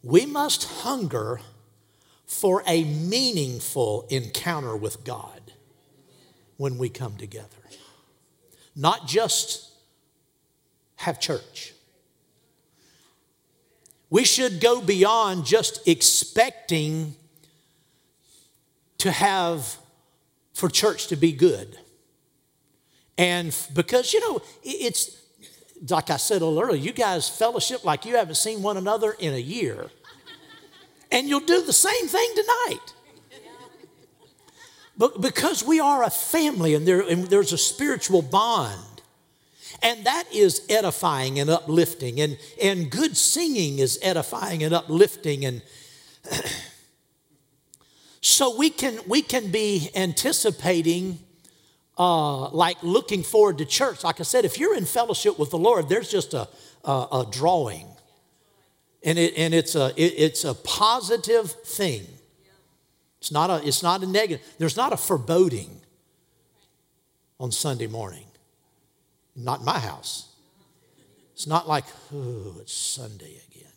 We 0.04 0.26
must 0.26 0.66
hunger 0.82 1.40
for 2.26 2.62
a 2.68 2.84
meaningful 2.84 4.06
encounter 4.10 4.76
with 4.76 5.06
God 5.06 5.54
when 6.58 6.78
we 6.78 6.90
come 6.90 7.16
together. 7.16 7.48
Not 8.76 9.08
just 9.08 9.72
have 10.98 11.22
church. 11.22 11.74
We 14.10 14.26
should 14.26 14.60
go 14.60 14.82
beyond 14.82 15.46
just 15.46 15.88
expecting 15.88 17.16
to 19.02 19.12
have 19.12 19.78
for 20.54 20.70
church 20.70 21.08
to 21.08 21.16
be 21.16 21.32
good. 21.32 21.78
And 23.18 23.56
because, 23.74 24.14
you 24.14 24.20
know, 24.20 24.42
it's 24.64 25.18
like 25.90 26.12
I 26.12 26.18
said 26.18 26.42
a 26.42 26.46
little 26.46 26.62
earlier, 26.62 26.80
you 26.80 26.92
guys 26.92 27.28
fellowship 27.28 27.84
like 27.84 28.06
you 28.06 28.16
haven't 28.16 28.36
seen 28.36 28.62
one 28.62 28.78
another 28.78 29.16
in 29.18 29.34
a 29.34 29.40
year. 29.40 29.90
And 31.12 31.28
you'll 31.28 31.40
do 31.40 31.64
the 31.64 31.74
same 31.74 32.08
thing 32.08 32.30
tonight. 32.36 32.94
But 34.98 35.20
because 35.20 35.64
we 35.64 35.80
are 35.80 36.04
a 36.04 36.12
family 36.12 36.76
and, 36.76 36.88
there, 36.88 37.02
and 37.02 37.26
there's 37.26 37.54
a 37.54 37.58
spiritual 37.58 38.22
bond, 38.22 39.02
and 39.82 40.06
that 40.06 40.26
is 40.32 40.62
edifying 40.70 41.40
and 41.40 41.50
uplifting, 41.50 42.22
and, 42.22 42.38
and 42.62 42.92
good 42.92 43.18
singing 43.18 43.80
is 43.80 43.98
edifying 44.04 44.64
and 44.64 44.76
uplifting, 44.76 45.44
and 45.44 45.64
So 48.22 48.56
we 48.56 48.70
can, 48.70 49.00
we 49.08 49.24
can 49.24 49.52
be 49.52 49.90
anticipating, 49.96 51.20
uh, 51.98 52.50
like 52.50 52.78
looking 52.84 53.24
forward 53.24 53.58
to 53.58 53.66
church. 53.66 54.04
Like 54.04 54.20
I 54.20 54.24
said, 54.24 54.46
if 54.46 54.60
you're 54.60 54.76
in 54.76 54.86
fellowship 54.86 55.40
with 55.40 55.50
the 55.50 55.58
Lord, 55.58 55.90
there's 55.90 56.10
just 56.10 56.36
a, 56.36 56.48
a, 56.86 56.92
a 56.92 57.28
drawing. 57.30 57.88
And, 59.04 59.18
it, 59.18 59.34
and 59.36 59.56
it's, 59.56 59.76
a, 59.76 59.88
it, 59.98 60.14
it's 60.18 60.44
a 60.44 60.54
positive 60.54 61.52
thing. 61.52 62.06
It's 63.20 63.32
not, 63.32 63.50
a, 63.50 63.68
it's 63.68 63.82
not 63.82 64.04
a 64.04 64.08
negative. 64.08 64.46
There's 64.60 64.78
not 64.78 64.94
a 64.94 64.98
foreboding 64.98 65.82
on 67.40 67.52
Sunday 67.52 67.88
morning. 67.88 68.26
Not 69.36 69.60
in 69.60 69.66
my 69.66 69.80
house. 69.80 70.28
It's 71.34 71.48
not 71.48 71.68
like, 71.68 71.86
oh, 72.14 72.58
it's 72.60 72.74
Sunday 72.74 73.40
again. 73.50 73.72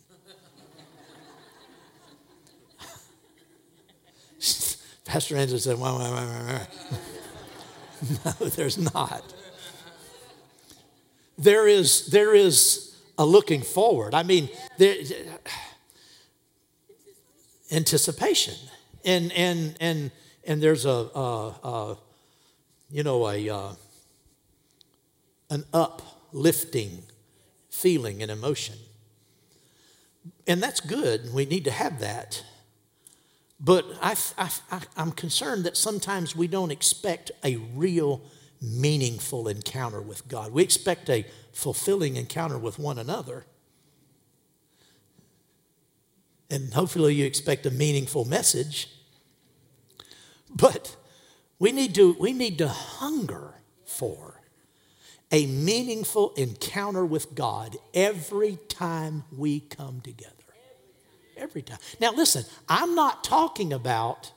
Pastor 5.05 5.37
Andrew 5.37 5.59
said, 5.59 5.79
wah, 5.79 5.99
wah, 5.99 6.11
wah, 6.11 6.59
No, 8.25 8.49
there's 8.49 8.79
not. 8.79 9.23
There 11.39 11.67
is, 11.69 12.07
there 12.07 12.35
is 12.35 12.97
a 13.19 13.25
looking 13.25 13.63
forward. 13.63 14.15
I 14.15 14.23
mean, 14.23 14.49
there, 14.79 14.97
anticipation. 17.71 18.55
And, 19.05 19.33
and, 19.33 19.77
and, 19.81 20.11
and 20.47 20.63
there's 20.63 20.87
a, 20.87 20.91
a, 20.91 21.55
a 21.63 21.99
you 22.91 23.03
know, 23.03 23.29
a, 23.29 23.49
uh, 23.49 23.73
an 25.51 25.65
uplifting 25.73 27.03
feeling 27.71 28.23
and 28.23 28.31
emotion. 28.31 28.77
And 30.47 30.63
that's 30.63 30.81
good. 30.81 31.33
We 31.33 31.45
need 31.45 31.65
to 31.65 31.71
have 31.71 32.01
that. 32.01 32.43
But 33.65 33.87
I, 34.03 34.15
I, 34.37 34.81
I'm 34.95 35.13
concerned 35.13 35.65
that 35.65 35.75
sometimes 35.75 36.37
we 36.37 36.49
don't 36.49 36.71
expect 36.71 37.31
a 37.43 37.57
real 37.57 38.21
meaningful 38.61 39.49
encounter 39.49 40.03
with 40.03 40.29
God. 40.29 40.53
We 40.53 40.63
expect 40.63 41.09
a 41.09 41.25
fulfilling 41.53 42.17
encounter 42.17 42.59
with 42.59 42.79
one 42.79 42.99
another. 42.99 43.47
And 46.51 46.75
hopefully, 46.75 47.15
you 47.15 47.25
expect 47.25 47.65
a 47.65 47.71
meaningful 47.71 48.27
message. 48.27 48.91
But 50.55 50.95
we 51.59 51.73
need 51.73 51.95
to, 51.95 52.15
we 52.21 52.35
need 52.35 52.59
to 52.59 52.69
hunger 52.69 53.55
for 53.87 54.43
a 55.33 55.47
meaningful 55.47 56.35
encounter 56.37 57.05
with 57.07 57.35
God 57.35 57.79
every 57.95 58.59
time 58.69 59.25
we 59.35 59.61
come 59.61 60.03
together. 60.03 60.34
Every 61.45 61.61
time. 61.61 61.77
Now, 62.01 62.11
listen, 62.11 62.47
I'm 62.71 62.95
not 62.95 63.23
talking 63.23 63.75
about, 63.75 64.33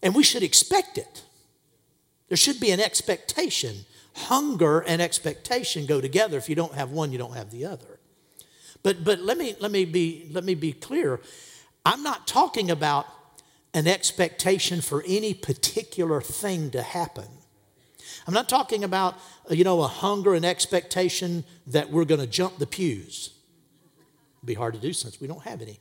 and 0.00 0.14
we 0.14 0.22
should 0.22 0.44
expect 0.44 0.96
it. 0.96 1.24
There 2.28 2.36
should 2.36 2.60
be 2.60 2.70
an 2.70 2.78
expectation. 2.78 3.78
Hunger 4.14 4.78
and 4.78 5.02
expectation 5.02 5.86
go 5.86 6.00
together. 6.00 6.38
If 6.38 6.48
you 6.48 6.54
don't 6.54 6.74
have 6.74 6.92
one, 6.92 7.10
you 7.10 7.18
don't 7.18 7.34
have 7.34 7.50
the 7.50 7.66
other. 7.66 7.98
But, 8.84 9.02
but 9.02 9.18
let, 9.18 9.38
me, 9.38 9.56
let, 9.58 9.72
me 9.72 9.84
be, 9.84 10.28
let 10.30 10.44
me 10.44 10.54
be 10.54 10.72
clear. 10.72 11.20
I'm 11.84 12.04
not 12.04 12.28
talking 12.28 12.70
about 12.70 13.06
an 13.74 13.88
expectation 13.88 14.80
for 14.80 15.02
any 15.04 15.34
particular 15.34 16.20
thing 16.20 16.70
to 16.70 16.82
happen. 16.82 17.26
I'm 18.24 18.34
not 18.34 18.48
talking 18.48 18.84
about, 18.84 19.16
you 19.50 19.64
know, 19.64 19.82
a 19.82 19.88
hunger 19.88 20.34
and 20.34 20.44
expectation 20.44 21.42
that 21.66 21.90
we're 21.90 22.04
going 22.04 22.20
to 22.20 22.26
jump 22.28 22.58
the 22.58 22.68
pews. 22.68 23.30
It'd 24.38 24.46
be 24.46 24.54
hard 24.54 24.74
to 24.74 24.80
do 24.80 24.92
since 24.92 25.20
we 25.20 25.26
don't 25.26 25.42
have 25.42 25.60
any. 25.60 25.80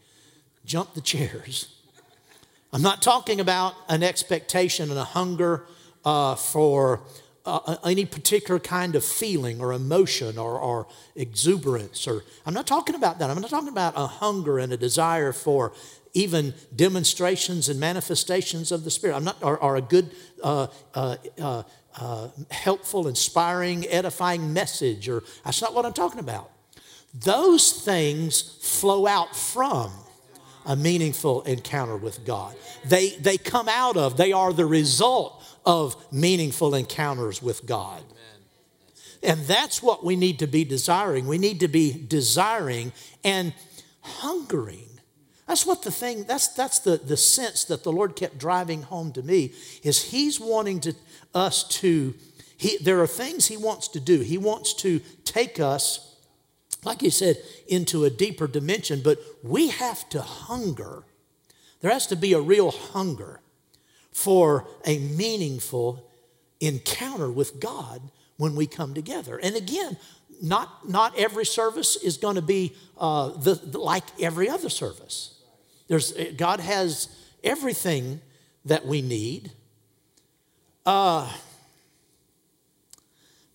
Jump 0.68 0.94
the 0.94 1.02
chairs. 1.02 1.74
I'm 2.74 2.84
not 2.84 3.02
talking 3.02 3.40
about 3.40 3.74
an 3.90 4.04
expectation 4.04 4.92
and 4.92 5.00
a 5.00 5.06
hunger 5.06 5.66
uh, 6.06 6.36
for 6.36 7.02
uh, 7.46 7.78
any 7.86 8.06
particular 8.06 8.60
kind 8.60 8.94
of 8.96 9.06
feeling 9.06 9.62
or 9.62 9.72
emotion 9.72 10.38
or, 10.38 10.60
or, 10.60 10.86
exuberance 11.16 12.06
or 12.08 12.24
i'm 12.46 12.54
not 12.54 12.68
talking 12.68 12.94
about 12.94 13.18
that. 13.20 13.30
I'm 13.30 13.42
not 13.42 13.50
talking 13.50 13.70
about 13.70 13.94
a 13.96 14.06
hunger 14.06 14.60
and 14.60 14.72
a 14.74 14.78
desire 14.78 15.32
for 15.32 15.74
even 16.14 16.54
demonstrations 16.76 17.70
and 17.70 17.80
manifestations 17.80 18.72
of 18.72 18.84
the 18.84 18.92
spirit. 18.92 19.16
I'm 19.16 19.24
not 19.24 19.38
or 19.42 19.78
a 19.78 19.82
good 19.82 20.12
uh, 20.44 20.68
uh, 20.94 21.16
uh, 21.40 21.64
uh 21.96 22.28
helpful 22.52 23.08
inspiring 23.08 23.88
edifying 23.88 24.54
message 24.54 25.08
or 25.08 25.24
that's 25.46 25.62
not 25.62 25.74
what 25.74 25.86
i'm 25.86 25.94
talking 25.94 26.20
about. 26.20 26.52
Those 27.14 27.72
things 27.72 28.42
flow 28.62 29.08
out 29.08 29.36
from 29.36 29.92
a 30.68 30.76
meaningful 30.76 31.42
encounter 31.44 31.98
with 31.98 32.24
god 32.26 32.56
they, 32.86 33.10
they 33.10 33.38
come 33.38 33.68
out 33.68 33.98
of 33.98 34.18
they 34.18 34.32
are 34.32 34.54
the 34.54 34.66
result 34.66 35.44
of 35.68 35.98
meaningful 36.14 36.74
encounters 36.74 37.44
with 37.44 37.66
God. 37.66 38.02
And 39.22 39.42
that's 39.42 39.84
what 39.84 40.04
we 40.06 40.16
need 40.16 40.40
to 40.40 40.48
be 40.48 40.64
desiring. 40.64 41.28
We 41.28 41.38
need 41.38 41.60
to 41.60 41.68
be 41.68 41.92
desiring 42.08 42.94
and 43.22 43.54
hungering. 44.02 44.88
That's 45.46 45.66
what 45.66 45.82
the 45.82 45.92
thing, 45.92 46.24
that's, 46.24 46.48
that's 46.50 46.80
the, 46.80 46.96
the 46.98 47.18
sense 47.18 47.66
that 47.66 47.84
the 47.84 47.92
Lord 47.92 48.16
kept 48.16 48.38
driving 48.38 48.84
home 48.84 49.12
to 49.14 49.22
me, 49.22 49.54
is 49.84 50.04
He's 50.04 50.40
wanting 50.40 50.80
to, 50.82 50.94
us 51.36 51.68
to, 51.80 52.14
he, 52.56 52.78
there 52.78 53.02
are 53.02 53.08
things 53.08 53.48
He 53.48 53.58
wants 53.58 53.90
to 53.90 54.00
do. 54.00 54.22
He 54.22 54.38
wants 54.38 54.74
to 54.76 55.00
take 55.26 55.60
us, 55.60 56.16
like 56.88 57.02
He 57.02 57.10
said, 57.10 57.38
into 57.68 58.06
a 58.06 58.10
deeper 58.10 58.48
dimension, 58.48 59.02
but 59.04 59.20
we 59.44 59.68
have 59.68 60.08
to 60.10 60.22
hunger. 60.22 61.04
There 61.82 61.92
has 61.92 62.08
to 62.08 62.16
be 62.16 62.34
a 62.34 62.40
real 62.40 62.72
hunger 62.72 63.42
for 64.12 64.66
a 64.86 64.98
meaningful 64.98 66.10
encounter 66.60 67.30
with 67.30 67.60
God 67.60 68.02
when 68.38 68.56
we 68.56 68.66
come 68.66 68.94
together. 68.94 69.38
And 69.38 69.56
again, 69.56 69.98
not, 70.42 70.90
not 70.90 71.18
every 71.20 71.46
service 71.46 71.98
is 71.98 72.18
going 72.18 72.36
to 72.36 72.42
be 72.42 72.74
uh, 72.98 73.30
the, 73.30 73.56
the, 73.56 73.80
like 73.80 74.06
every 74.20 74.50
other 74.50 74.70
service. 74.70 75.40
There's, 75.88 76.14
God 76.38 76.60
has 76.60 77.10
everything 77.44 78.22
that 78.66 78.86
we 78.86 79.02
need. 79.02 79.52
Uh, 80.86 81.32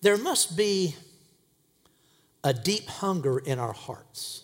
there 0.01 0.17
must 0.17 0.55
be 0.55 0.95
a 2.43 2.53
deep 2.53 2.87
hunger 2.87 3.39
in 3.39 3.59
our 3.59 3.73
hearts 3.73 4.43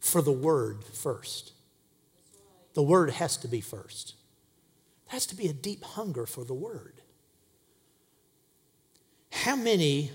for 0.00 0.22
the 0.22 0.32
word 0.32 0.84
first. 0.84 1.52
The 2.78 2.82
Word 2.84 3.10
has 3.10 3.36
to 3.38 3.48
be 3.48 3.60
first. 3.60 4.14
There 5.06 5.14
has 5.14 5.26
to 5.26 5.34
be 5.34 5.48
a 5.48 5.52
deep 5.52 5.82
hunger 5.82 6.26
for 6.26 6.44
the 6.44 6.54
Word. 6.54 7.00
How 9.32 9.56
many 9.56 10.12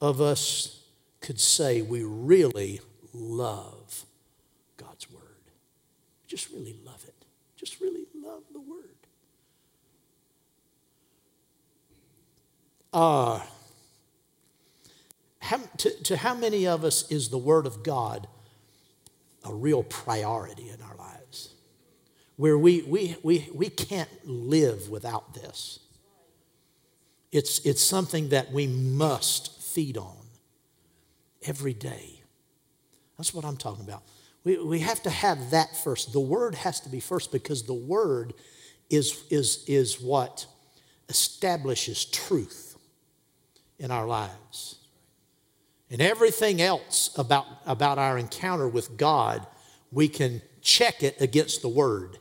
of 0.00 0.20
us 0.20 0.84
could 1.20 1.40
say 1.40 1.82
we 1.82 2.04
really 2.04 2.80
love 3.12 4.04
God's 4.76 5.10
Word? 5.10 5.50
Just 6.28 6.50
really 6.50 6.76
love 6.84 7.02
it. 7.04 7.24
Just 7.56 7.80
really 7.80 8.06
love 8.14 8.44
the 8.52 8.60
Word. 8.60 8.94
How, 15.42 15.58
to, 15.78 16.02
to 16.04 16.16
how 16.16 16.34
many 16.34 16.66
of 16.66 16.84
us 16.84 17.10
is 17.10 17.28
the 17.28 17.38
Word 17.38 17.66
of 17.66 17.82
God 17.82 18.28
a 19.44 19.52
real 19.52 19.82
priority 19.82 20.68
in 20.68 20.80
our 20.82 20.96
lives 20.96 21.54
where 22.36 22.56
we, 22.56 22.82
we, 22.82 23.16
we, 23.22 23.48
we 23.54 23.68
can't 23.68 24.08
live 24.24 24.88
without 24.88 25.34
this. 25.34 25.80
It's, 27.30 27.58
it's 27.60 27.82
something 27.82 28.28
that 28.30 28.52
we 28.52 28.66
must 28.66 29.60
feed 29.60 29.96
on 29.96 30.16
every 31.44 31.74
day. 31.74 32.22
That's 33.16 33.34
what 33.34 33.44
I'm 33.44 33.56
talking 33.56 33.84
about. 33.84 34.02
We, 34.44 34.58
we 34.58 34.80
have 34.80 35.02
to 35.04 35.10
have 35.10 35.50
that 35.50 35.76
first. 35.76 36.12
The 36.12 36.20
word 36.20 36.54
has 36.54 36.80
to 36.80 36.88
be 36.88 37.00
first 37.00 37.32
because 37.32 37.64
the 37.64 37.74
word 37.74 38.34
is, 38.90 39.24
is, 39.30 39.64
is 39.66 40.00
what 40.00 40.46
establishes 41.08 42.04
truth 42.04 42.71
in 43.78 43.90
our 43.90 44.06
lives. 44.06 44.78
And 45.90 46.00
everything 46.00 46.62
else 46.62 47.10
about, 47.18 47.46
about 47.66 47.98
our 47.98 48.16
encounter 48.16 48.68
with 48.68 48.96
God, 48.96 49.46
we 49.90 50.08
can 50.08 50.40
check 50.62 51.02
it 51.02 51.20
against 51.20 51.60
the 51.60 51.68
Word. 51.68 52.18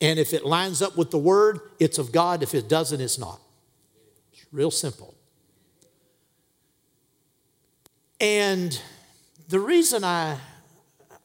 And 0.00 0.18
if 0.18 0.32
it 0.32 0.44
lines 0.44 0.82
up 0.82 0.96
with 0.96 1.10
the 1.10 1.18
Word, 1.18 1.60
it's 1.80 1.98
of 1.98 2.12
God. 2.12 2.42
If 2.42 2.54
it 2.54 2.68
doesn't, 2.68 3.00
it's 3.00 3.18
not. 3.18 3.40
It's 4.32 4.46
real 4.52 4.70
simple. 4.70 5.14
And 8.20 8.80
the 9.48 9.58
reason 9.58 10.04
I, 10.04 10.38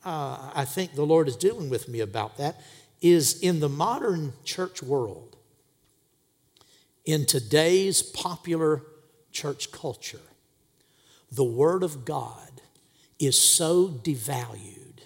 uh, 0.03 0.51
I 0.55 0.65
think 0.65 0.95
the 0.95 1.05
Lord 1.05 1.27
is 1.27 1.36
dealing 1.36 1.69
with 1.69 1.88
me 1.88 1.99
about 1.99 2.38
that 2.38 2.60
is 3.01 3.39
in 3.39 3.60
the 3.60 3.69
modern 3.69 4.34
church 4.43 4.84
world, 4.84 5.29
in 7.10 7.26
today's 7.26 8.04
popular 8.04 8.84
church 9.32 9.72
culture, 9.72 10.22
the 11.32 11.43
Word 11.43 11.82
of 11.82 12.06
God 12.06 12.62
is 13.17 13.36
so 13.36 13.88
devalued. 13.88 15.00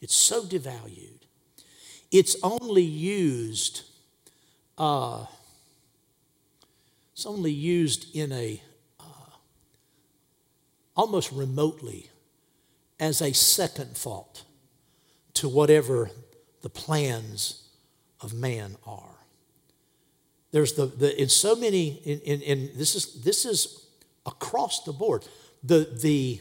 It's 0.00 0.14
so 0.14 0.44
devalued. 0.44 1.26
It's 2.10 2.36
only 2.42 2.82
used, 2.82 3.82
uh, 4.78 5.26
it's 7.12 7.26
only 7.26 7.52
used 7.52 8.16
in 8.16 8.32
a, 8.32 8.62
uh, 8.98 9.36
almost 10.96 11.32
remotely 11.32 12.08
as 12.98 13.20
a 13.20 13.34
second 13.34 13.94
thought 13.94 14.42
to 15.34 15.50
whatever 15.50 16.10
the 16.62 16.70
plans 16.70 17.68
of 18.22 18.32
man 18.32 18.76
are. 18.86 19.17
There's 20.50 20.72
the, 20.72 20.86
the 20.86 21.20
in 21.20 21.28
so 21.28 21.54
many, 21.54 22.00
in, 22.04 22.20
in, 22.20 22.40
in 22.42 22.70
this 22.74 22.94
is 22.94 23.22
this 23.22 23.44
is 23.44 23.86
across 24.24 24.84
the 24.84 24.92
board. 24.92 25.24
The, 25.62 25.88
the, 26.00 26.40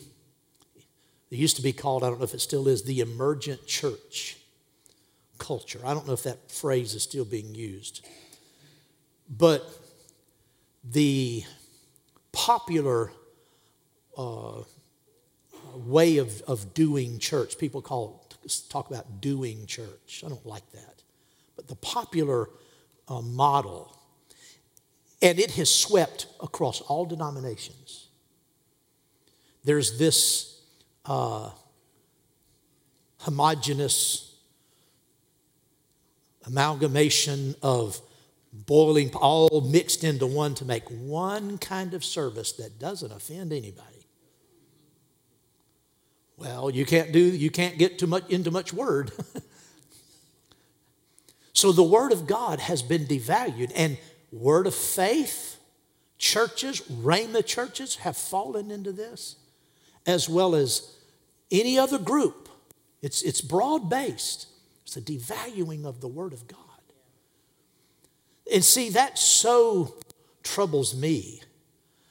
it 1.32 1.38
used 1.38 1.56
to 1.56 1.62
be 1.62 1.74
called, 1.74 2.04
I 2.04 2.10
don't 2.10 2.20
know 2.20 2.26
if 2.26 2.34
it 2.34 2.42
still 2.42 2.68
is, 2.68 2.84
the 2.84 3.00
emergent 3.00 3.66
church 3.66 4.38
culture. 5.40 5.80
I 5.84 5.94
don't 5.94 6.06
know 6.06 6.14
if 6.14 6.24
that 6.24 6.52
phrase 6.52 6.94
is 6.94 7.04
still 7.04 7.26
being 7.26 7.56
used. 7.56 8.06
But 9.30 9.68
the 10.84 11.44
popular 12.32 13.12
uh, 14.18 14.62
way 15.76 16.18
of, 16.18 16.42
of 16.44 16.74
doing 16.74 17.20
church, 17.20 17.58
people 17.58 17.82
call 17.82 18.26
talk 18.70 18.90
about 18.90 19.20
doing 19.20 19.66
church. 19.66 20.24
I 20.26 20.30
don't 20.30 20.46
like 20.46 20.70
that. 20.72 21.04
But 21.56 21.68
the 21.68 21.76
popular 21.76 22.50
uh, 23.10 23.22
model 23.22 23.97
and 25.22 25.40
it 25.40 25.52
has 25.52 25.74
swept 25.74 26.28
across 26.42 26.82
all 26.82 27.06
denominations. 27.06 28.08
There's 29.64 29.98
this 29.98 30.62
uh, 31.06 31.52
homogenous 33.20 34.36
amalgamation 36.46 37.56
of 37.62 38.00
boiling, 38.54 39.14
all 39.16 39.62
mixed 39.62 40.04
into 40.04 40.26
one 40.26 40.56
to 40.56 40.66
make 40.66 40.88
one 40.90 41.58
kind 41.58 41.94
of 41.94 42.04
service 42.04 42.54
that 42.54 42.80
doesn't 42.80 43.12
offend 43.12 43.52
anybody. 43.52 44.08
Well, 46.38 46.70
you 46.70 46.86
can't 46.86 47.12
do, 47.12 47.20
you 47.20 47.50
can't 47.50 47.78
get 47.78 48.00
too 48.00 48.08
much 48.08 48.30
into 48.30 48.52
much 48.52 48.72
word. 48.72 49.12
so 51.54 51.72
the 51.72 51.84
word 51.84 52.12
of 52.12 52.28
God 52.28 52.60
has 52.60 52.84
been 52.84 53.06
devalued, 53.06 53.72
and 53.76 53.98
Word 54.32 54.68
of 54.68 54.76
Faith 54.76 55.60
churches, 56.18 56.82
Rhema 56.82 57.46
churches, 57.46 57.98
have 57.98 58.18
fallen 58.18 58.72
into 58.72 58.92
this, 58.92 59.36
as 60.06 60.28
well 60.28 60.56
as 60.56 60.96
any 61.52 61.78
other 61.78 62.00
group. 62.00 62.50
It's, 63.02 63.22
it's 63.22 63.42
broad 63.42 63.90
based. 63.90 64.48
It's 64.84 64.98
a 64.98 65.02
devaluing 65.02 65.86
of 65.86 66.02
the 66.02 66.08
Word 66.08 66.34
of 66.34 66.48
God. 66.48 66.60
And 68.52 68.64
see, 68.64 68.90
that 68.92 69.18
so 69.18 69.96
troubles 70.44 70.96
me 70.96 71.42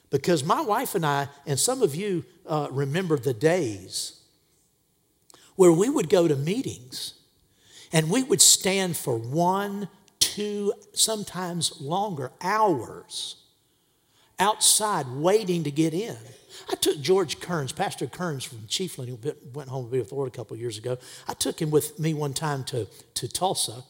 because 0.09 0.43
my 0.43 0.61
wife 0.61 0.95
and 0.95 1.05
I, 1.05 1.27
and 1.45 1.59
some 1.59 1.81
of 1.81 1.95
you 1.95 2.23
uh, 2.45 2.67
remember 2.71 3.17
the 3.17 3.33
days 3.33 4.21
where 5.55 5.71
we 5.71 5.89
would 5.89 6.09
go 6.09 6.27
to 6.27 6.35
meetings 6.35 7.15
and 7.91 8.09
we 8.09 8.23
would 8.23 8.41
stand 8.41 8.95
for 8.95 9.17
one, 9.17 9.89
two, 10.37 10.71
sometimes 10.93 11.81
longer 11.81 12.31
hours 12.41 13.37
outside 14.37 15.07
waiting 15.09 15.63
to 15.63 15.71
get 15.71 15.95
in. 15.95 16.15
I 16.71 16.75
took 16.75 17.01
George 17.01 17.39
Kearns, 17.39 17.71
Pastor 17.71 18.05
Kearns 18.05 18.43
from 18.43 18.59
Chiefland, 18.67 19.07
who 19.07 19.17
went 19.51 19.67
home 19.67 19.85
to 19.85 19.91
be 19.91 19.97
with 19.97 20.09
the 20.09 20.15
Lord 20.15 20.27
a 20.27 20.31
couple 20.31 20.53
of 20.53 20.61
years 20.61 20.77
ago. 20.77 20.99
I 21.27 21.33
took 21.33 21.59
him 21.59 21.71
with 21.71 21.97
me 21.97 22.13
one 22.13 22.35
time 22.35 22.63
to, 22.65 22.85
to 23.15 23.27
Tulsa, 23.27 23.83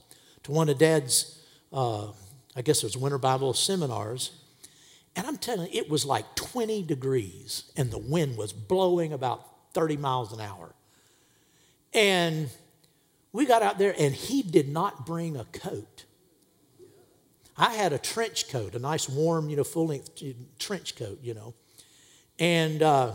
to 0.43 0.51
one 0.53 0.69
of 0.69 0.77
Dad's, 0.77 1.43
uh, 1.73 2.12
I 2.55 2.62
guess 2.62 2.77
it 2.77 2.86
was 2.86 2.95
Winter 2.95 3.17
Bible 3.17 3.53
seminars. 3.53 4.31
And 5.17 5.27
I'm 5.27 5.38
telling 5.38 5.69
you, 5.73 5.81
it 5.81 5.89
was 5.89 6.05
like 6.05 6.33
20 6.36 6.81
degrees, 6.83 7.69
and 7.75 7.91
the 7.91 7.99
wind 7.99 8.38
was 8.38 8.53
blowing 8.53 9.12
about 9.12 9.45
30 9.73 9.97
miles 9.97 10.31
an 10.31 10.39
hour. 10.39 10.73
And 11.93 12.49
we 13.33 13.45
got 13.45 13.63
out 13.63 13.77
there, 13.77 13.93
and 13.99 14.15
he 14.15 14.43
did 14.43 14.69
not 14.69 15.05
bring 15.05 15.36
a 15.36 15.43
coat. 15.43 16.05
I 17.57 17.73
had 17.73 17.91
a 17.91 17.97
trench 17.97 18.49
coat, 18.49 18.75
a 18.75 18.79
nice 18.79 19.09
warm, 19.09 19.49
you 19.49 19.55
know, 19.55 19.63
full 19.63 19.87
length 19.87 20.21
trench 20.59 20.95
coat, 20.95 21.19
you 21.23 21.33
know. 21.33 21.55
And 22.37 22.83
uh, 22.83 23.13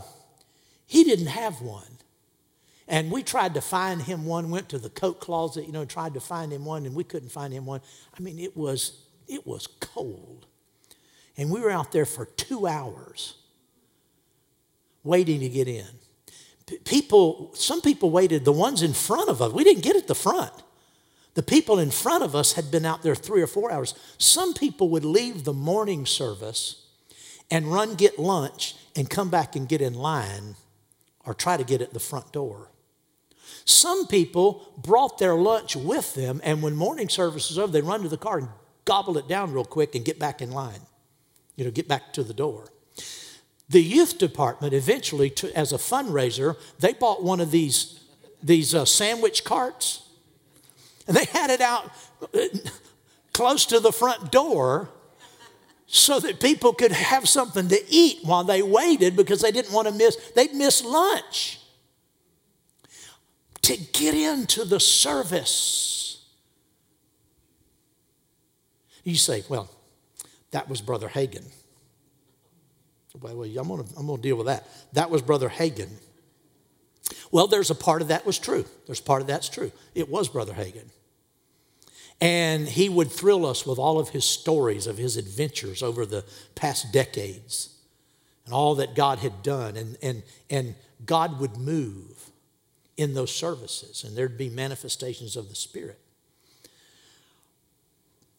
he 0.85 1.03
didn't 1.03 1.27
have 1.27 1.61
one. 1.61 1.87
And 2.87 3.09
we 3.09 3.23
tried 3.23 3.53
to 3.53 3.61
find 3.61 4.01
him 4.01 4.25
one, 4.25 4.49
went 4.49 4.67
to 4.69 4.77
the 4.77 4.89
coat 4.89 5.21
closet, 5.21 5.65
you 5.65 5.71
know, 5.71 5.85
tried 5.85 6.13
to 6.15 6.19
find 6.19 6.51
him 6.51 6.65
one, 6.65 6.85
and 6.85 6.93
we 6.93 7.05
couldn't 7.05 7.29
find 7.29 7.53
him 7.53 7.65
one. 7.65 7.79
I 8.17 8.21
mean, 8.21 8.37
it 8.37 8.57
was, 8.57 9.05
it 9.27 9.47
was 9.47 9.67
cold. 9.79 10.45
And 11.37 11.49
we 11.49 11.61
were 11.61 11.71
out 11.71 11.93
there 11.93 12.05
for 12.05 12.25
two 12.25 12.67
hours 12.67 13.35
waiting 15.03 15.39
to 15.39 15.49
get 15.49 15.67
in. 15.67 15.87
People, 16.83 17.51
some 17.55 17.81
people 17.81 18.09
waited, 18.09 18.45
the 18.45 18.51
ones 18.51 18.83
in 18.83 18.93
front 18.93 19.29
of 19.29 19.41
us, 19.41 19.51
we 19.53 19.63
didn't 19.63 19.83
get 19.83 19.95
at 19.95 20.07
the 20.07 20.15
front. 20.15 20.53
The 21.35 21.43
people 21.43 21.79
in 21.79 21.89
front 21.89 22.23
of 22.23 22.35
us 22.35 22.53
had 22.53 22.69
been 22.69 22.85
out 22.85 23.01
there 23.01 23.15
three 23.15 23.41
or 23.41 23.47
four 23.47 23.71
hours. 23.71 23.95
Some 24.17 24.53
people 24.53 24.89
would 24.89 25.05
leave 25.05 25.43
the 25.43 25.53
morning 25.53 26.05
service 26.05 26.85
and 27.49 27.71
run 27.71 27.95
get 27.95 28.19
lunch 28.19 28.75
and 28.95 29.09
come 29.09 29.29
back 29.29 29.55
and 29.55 29.67
get 29.67 29.81
in 29.81 29.95
line 29.95 30.55
or 31.25 31.33
try 31.33 31.57
to 31.57 31.63
get 31.63 31.81
at 31.81 31.93
the 31.93 31.99
front 31.99 32.31
door. 32.31 32.69
Some 33.65 34.07
people 34.07 34.73
brought 34.77 35.17
their 35.17 35.35
lunch 35.35 35.75
with 35.75 36.13
them, 36.15 36.41
and 36.43 36.61
when 36.61 36.75
morning 36.75 37.09
service 37.09 37.49
was 37.49 37.57
over, 37.57 37.71
they 37.71 37.81
run 37.81 38.03
to 38.03 38.09
the 38.09 38.17
car 38.17 38.39
and 38.39 38.49
gobble 38.85 39.17
it 39.17 39.27
down 39.27 39.53
real 39.53 39.65
quick 39.65 39.95
and 39.95 40.03
get 40.03 40.19
back 40.19 40.41
in 40.41 40.51
line, 40.51 40.81
you 41.55 41.63
know, 41.63 41.71
get 41.71 41.87
back 41.87 42.13
to 42.13 42.23
the 42.23 42.33
door. 42.33 42.69
The 43.69 43.81
youth 43.81 44.17
department 44.17 44.73
eventually, 44.73 45.29
to, 45.31 45.57
as 45.57 45.71
a 45.71 45.77
fundraiser, 45.77 46.57
they 46.79 46.93
bought 46.93 47.23
one 47.23 47.39
of 47.39 47.51
these, 47.51 48.01
these 48.41 48.75
uh, 48.75 48.85
sandwich 48.85 49.43
carts 49.43 50.02
they 51.07 51.25
had 51.25 51.49
it 51.49 51.61
out 51.61 51.91
uh, 52.33 52.39
close 53.33 53.65
to 53.67 53.79
the 53.79 53.91
front 53.91 54.31
door 54.31 54.89
so 55.87 56.19
that 56.19 56.39
people 56.39 56.73
could 56.73 56.91
have 56.91 57.27
something 57.27 57.67
to 57.67 57.79
eat 57.89 58.19
while 58.23 58.43
they 58.43 58.61
waited 58.61 59.15
because 59.15 59.41
they 59.41 59.51
didn't 59.51 59.73
want 59.73 59.87
to 59.87 59.93
miss, 59.93 60.15
they'd 60.35 60.53
miss 60.53 60.83
lunch. 60.83 61.59
To 63.63 63.77
get 63.77 64.13
into 64.13 64.65
the 64.65 64.79
service. 64.79 66.25
You 69.05 69.15
say, 69.15 69.43
well, 69.47 69.69
that 70.51 70.67
was 70.67 70.81
Brother 70.81 71.07
Hagin. 71.07 71.45
Well, 73.21 73.43
I'm 73.43 73.67
going 73.67 73.83
to 73.83 73.93
I'm 73.95 74.07
going 74.07 74.17
to 74.17 74.21
deal 74.21 74.35
with 74.35 74.47
that. 74.47 74.67
That 74.93 75.09
was 75.09 75.21
Brother 75.21 75.47
Hagin. 75.47 75.89
Well, 77.31 77.47
there's 77.47 77.69
a 77.69 77.75
part 77.75 78.01
of 78.01 78.07
that 78.09 78.25
was 78.25 78.39
true. 78.39 78.65
There's 78.85 79.01
part 79.01 79.21
of 79.21 79.27
that's 79.27 79.49
true. 79.49 79.71
It 79.93 80.09
was 80.09 80.29
Brother 80.29 80.53
Hagin. 80.53 80.89
And 82.21 82.67
he 82.67 82.89
would 82.89 83.11
thrill 83.11 83.45
us 83.45 83.65
with 83.65 83.79
all 83.79 83.99
of 83.99 84.09
his 84.09 84.23
stories 84.23 84.87
of 84.87 84.97
his 84.97 85.17
adventures 85.17 85.83
over 85.83 86.05
the 86.05 86.23
past 86.55 86.93
decades 86.93 87.75
and 88.45 88.53
all 88.53 88.75
that 88.75 88.95
God 88.95 89.19
had 89.19 89.43
done. 89.43 89.75
And, 89.75 89.97
and, 90.01 90.23
and 90.49 90.75
God 91.05 91.39
would 91.39 91.57
move 91.57 92.31
in 92.95 93.13
those 93.13 93.33
services, 93.33 94.03
and 94.03 94.15
there'd 94.15 94.37
be 94.37 94.49
manifestations 94.49 95.35
of 95.35 95.49
the 95.49 95.55
Spirit. 95.55 95.99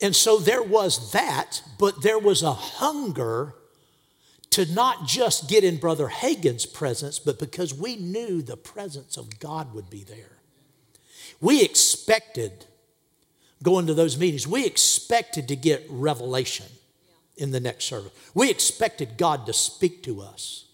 And 0.01 0.15
so 0.15 0.39
there 0.39 0.63
was 0.63 1.13
that, 1.13 1.63
but 1.79 2.03
there 2.03 2.19
was 2.19 2.43
a 2.43 2.53
hunger 2.53 3.55
to 4.55 4.73
not 4.73 5.05
just 5.05 5.49
get 5.49 5.65
in 5.65 5.79
Brother 5.79 6.07
Hagin's 6.07 6.65
presence, 6.65 7.19
but 7.19 7.41
because 7.41 7.75
we 7.75 7.97
knew 7.97 8.41
the 8.41 8.57
presence 8.57 9.17
of 9.17 9.41
God 9.41 9.75
would 9.75 9.91
be 9.91 10.05
there. 10.05 10.39
We 11.41 11.65
expected 11.65 12.67
going 13.65 13.89
to 13.89 13.95
those 13.95 14.17
meetings, 14.17 14.47
we 14.47 14.65
expected 14.65 15.49
to 15.49 15.57
get 15.57 15.85
revelation 15.89 16.67
in 17.37 17.51
the 17.51 17.59
next 17.59 17.87
service. 17.87 18.13
We 18.33 18.49
expected 18.49 19.17
God 19.17 19.45
to 19.47 19.53
speak 19.53 20.05
to 20.05 20.21
us 20.21 20.67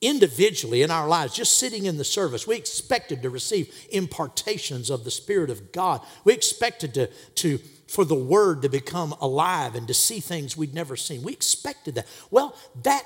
individually 0.00 0.82
in 0.82 0.90
our 0.90 1.06
lives, 1.06 1.34
just 1.34 1.58
sitting 1.58 1.84
in 1.84 1.98
the 1.98 2.04
service. 2.04 2.46
We 2.46 2.56
expected 2.56 3.22
to 3.22 3.30
receive 3.30 3.74
impartations 3.90 4.88
of 4.90 5.04
the 5.04 5.10
Spirit 5.10 5.50
of 5.50 5.72
God. 5.72 6.00
We 6.24 6.32
expected 6.32 6.94
to, 6.94 7.06
to 7.08 7.58
for 7.86 8.04
the 8.04 8.14
word 8.14 8.62
to 8.62 8.68
become 8.68 9.14
alive 9.20 9.74
and 9.74 9.86
to 9.88 9.94
see 9.94 10.20
things 10.20 10.56
we'd 10.56 10.74
never 10.74 10.96
seen. 10.96 11.22
We 11.22 11.32
expected 11.32 11.96
that. 11.96 12.06
Well, 12.30 12.56
that 12.82 13.04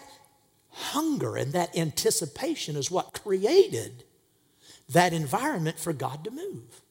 hunger 0.70 1.36
and 1.36 1.52
that 1.52 1.76
anticipation 1.76 2.76
is 2.76 2.90
what 2.90 3.22
created 3.22 4.04
that 4.90 5.12
environment 5.12 5.78
for 5.78 5.92
God 5.92 6.22
to 6.24 6.30
move. 6.30 6.82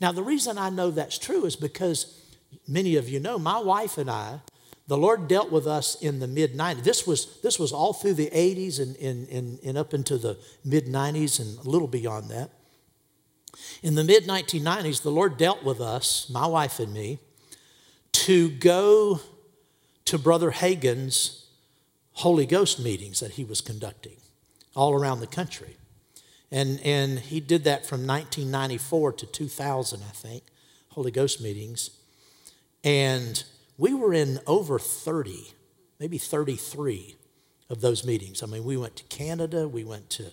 Now, 0.00 0.12
the 0.12 0.22
reason 0.22 0.58
I 0.58 0.70
know 0.70 0.90
that's 0.90 1.18
true 1.18 1.44
is 1.44 1.56
because 1.56 2.22
many 2.68 2.96
of 2.96 3.08
you 3.08 3.18
know 3.18 3.38
my 3.38 3.58
wife 3.58 3.98
and 3.98 4.10
I, 4.10 4.40
the 4.88 4.96
Lord 4.96 5.26
dealt 5.26 5.50
with 5.50 5.66
us 5.66 5.96
in 6.00 6.20
the 6.20 6.28
mid 6.28 6.54
90s. 6.54 6.84
This 6.84 7.06
was, 7.06 7.40
this 7.42 7.58
was 7.58 7.72
all 7.72 7.92
through 7.92 8.14
the 8.14 8.30
80s 8.30 8.80
and, 8.80 8.96
and, 8.96 9.28
and, 9.28 9.58
and 9.64 9.78
up 9.78 9.92
into 9.92 10.16
the 10.16 10.38
mid 10.64 10.86
90s 10.86 11.40
and 11.40 11.58
a 11.58 11.68
little 11.68 11.88
beyond 11.88 12.30
that. 12.30 12.50
In 13.82 13.94
the 13.94 14.04
mid 14.04 14.24
1990s, 14.24 15.02
the 15.02 15.10
Lord 15.10 15.36
dealt 15.36 15.64
with 15.64 15.80
us, 15.80 16.30
my 16.30 16.46
wife 16.46 16.78
and 16.78 16.92
me, 16.92 17.18
to 18.12 18.48
go 18.50 19.20
to 20.04 20.18
Brother 20.18 20.52
Hagin's 20.52 21.46
Holy 22.12 22.46
Ghost 22.46 22.78
meetings 22.78 23.20
that 23.20 23.32
he 23.32 23.44
was 23.44 23.60
conducting 23.60 24.16
all 24.74 24.94
around 24.94 25.20
the 25.20 25.26
country. 25.26 25.76
And, 26.50 26.80
and 26.80 27.18
he 27.18 27.40
did 27.40 27.64
that 27.64 27.84
from 27.84 28.06
1994 28.06 29.12
to 29.14 29.26
2000, 29.26 30.00
I 30.00 30.12
think, 30.12 30.44
Holy 30.90 31.10
Ghost 31.10 31.42
meetings. 31.42 31.90
And 32.84 33.42
we 33.78 33.94
were 33.94 34.12
in 34.12 34.40
over 34.46 34.78
30, 34.78 35.52
maybe 36.00 36.18
33 36.18 37.16
of 37.68 37.80
those 37.80 38.04
meetings. 38.04 38.42
I 38.42 38.46
mean, 38.46 38.64
we 38.64 38.76
went 38.76 38.96
to 38.96 39.04
Canada, 39.04 39.68
we 39.68 39.84
went 39.84 40.08
to 40.10 40.32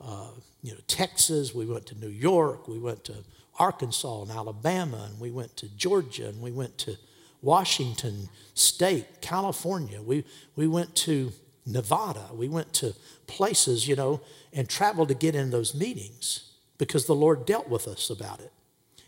uh, 0.00 0.28
you 0.62 0.72
know, 0.72 0.78
Texas, 0.86 1.54
we 1.54 1.66
went 1.66 1.86
to 1.86 1.94
New 1.98 2.08
York, 2.08 2.68
we 2.68 2.78
went 2.78 3.04
to 3.04 3.14
Arkansas 3.58 4.22
and 4.22 4.30
Alabama, 4.30 5.08
and 5.10 5.18
we 5.20 5.30
went 5.30 5.56
to 5.56 5.68
Georgia, 5.76 6.28
and 6.28 6.42
we 6.42 6.52
went 6.52 6.76
to 6.78 6.96
Washington 7.40 8.28
State, 8.54 9.20
California. 9.20 10.02
We, 10.02 10.24
we 10.54 10.66
went 10.66 10.94
to 10.96 11.32
Nevada. 11.64 12.26
We 12.32 12.48
went 12.48 12.72
to 12.74 12.94
places, 13.26 13.88
you 13.88 13.96
know, 13.96 14.20
and 14.52 14.68
traveled 14.68 15.08
to 15.08 15.14
get 15.14 15.34
in 15.34 15.50
those 15.50 15.74
meetings 15.74 16.52
because 16.78 17.06
the 17.06 17.14
Lord 17.14 17.46
dealt 17.46 17.68
with 17.68 17.88
us 17.88 18.10
about 18.10 18.40
it. 18.40 18.52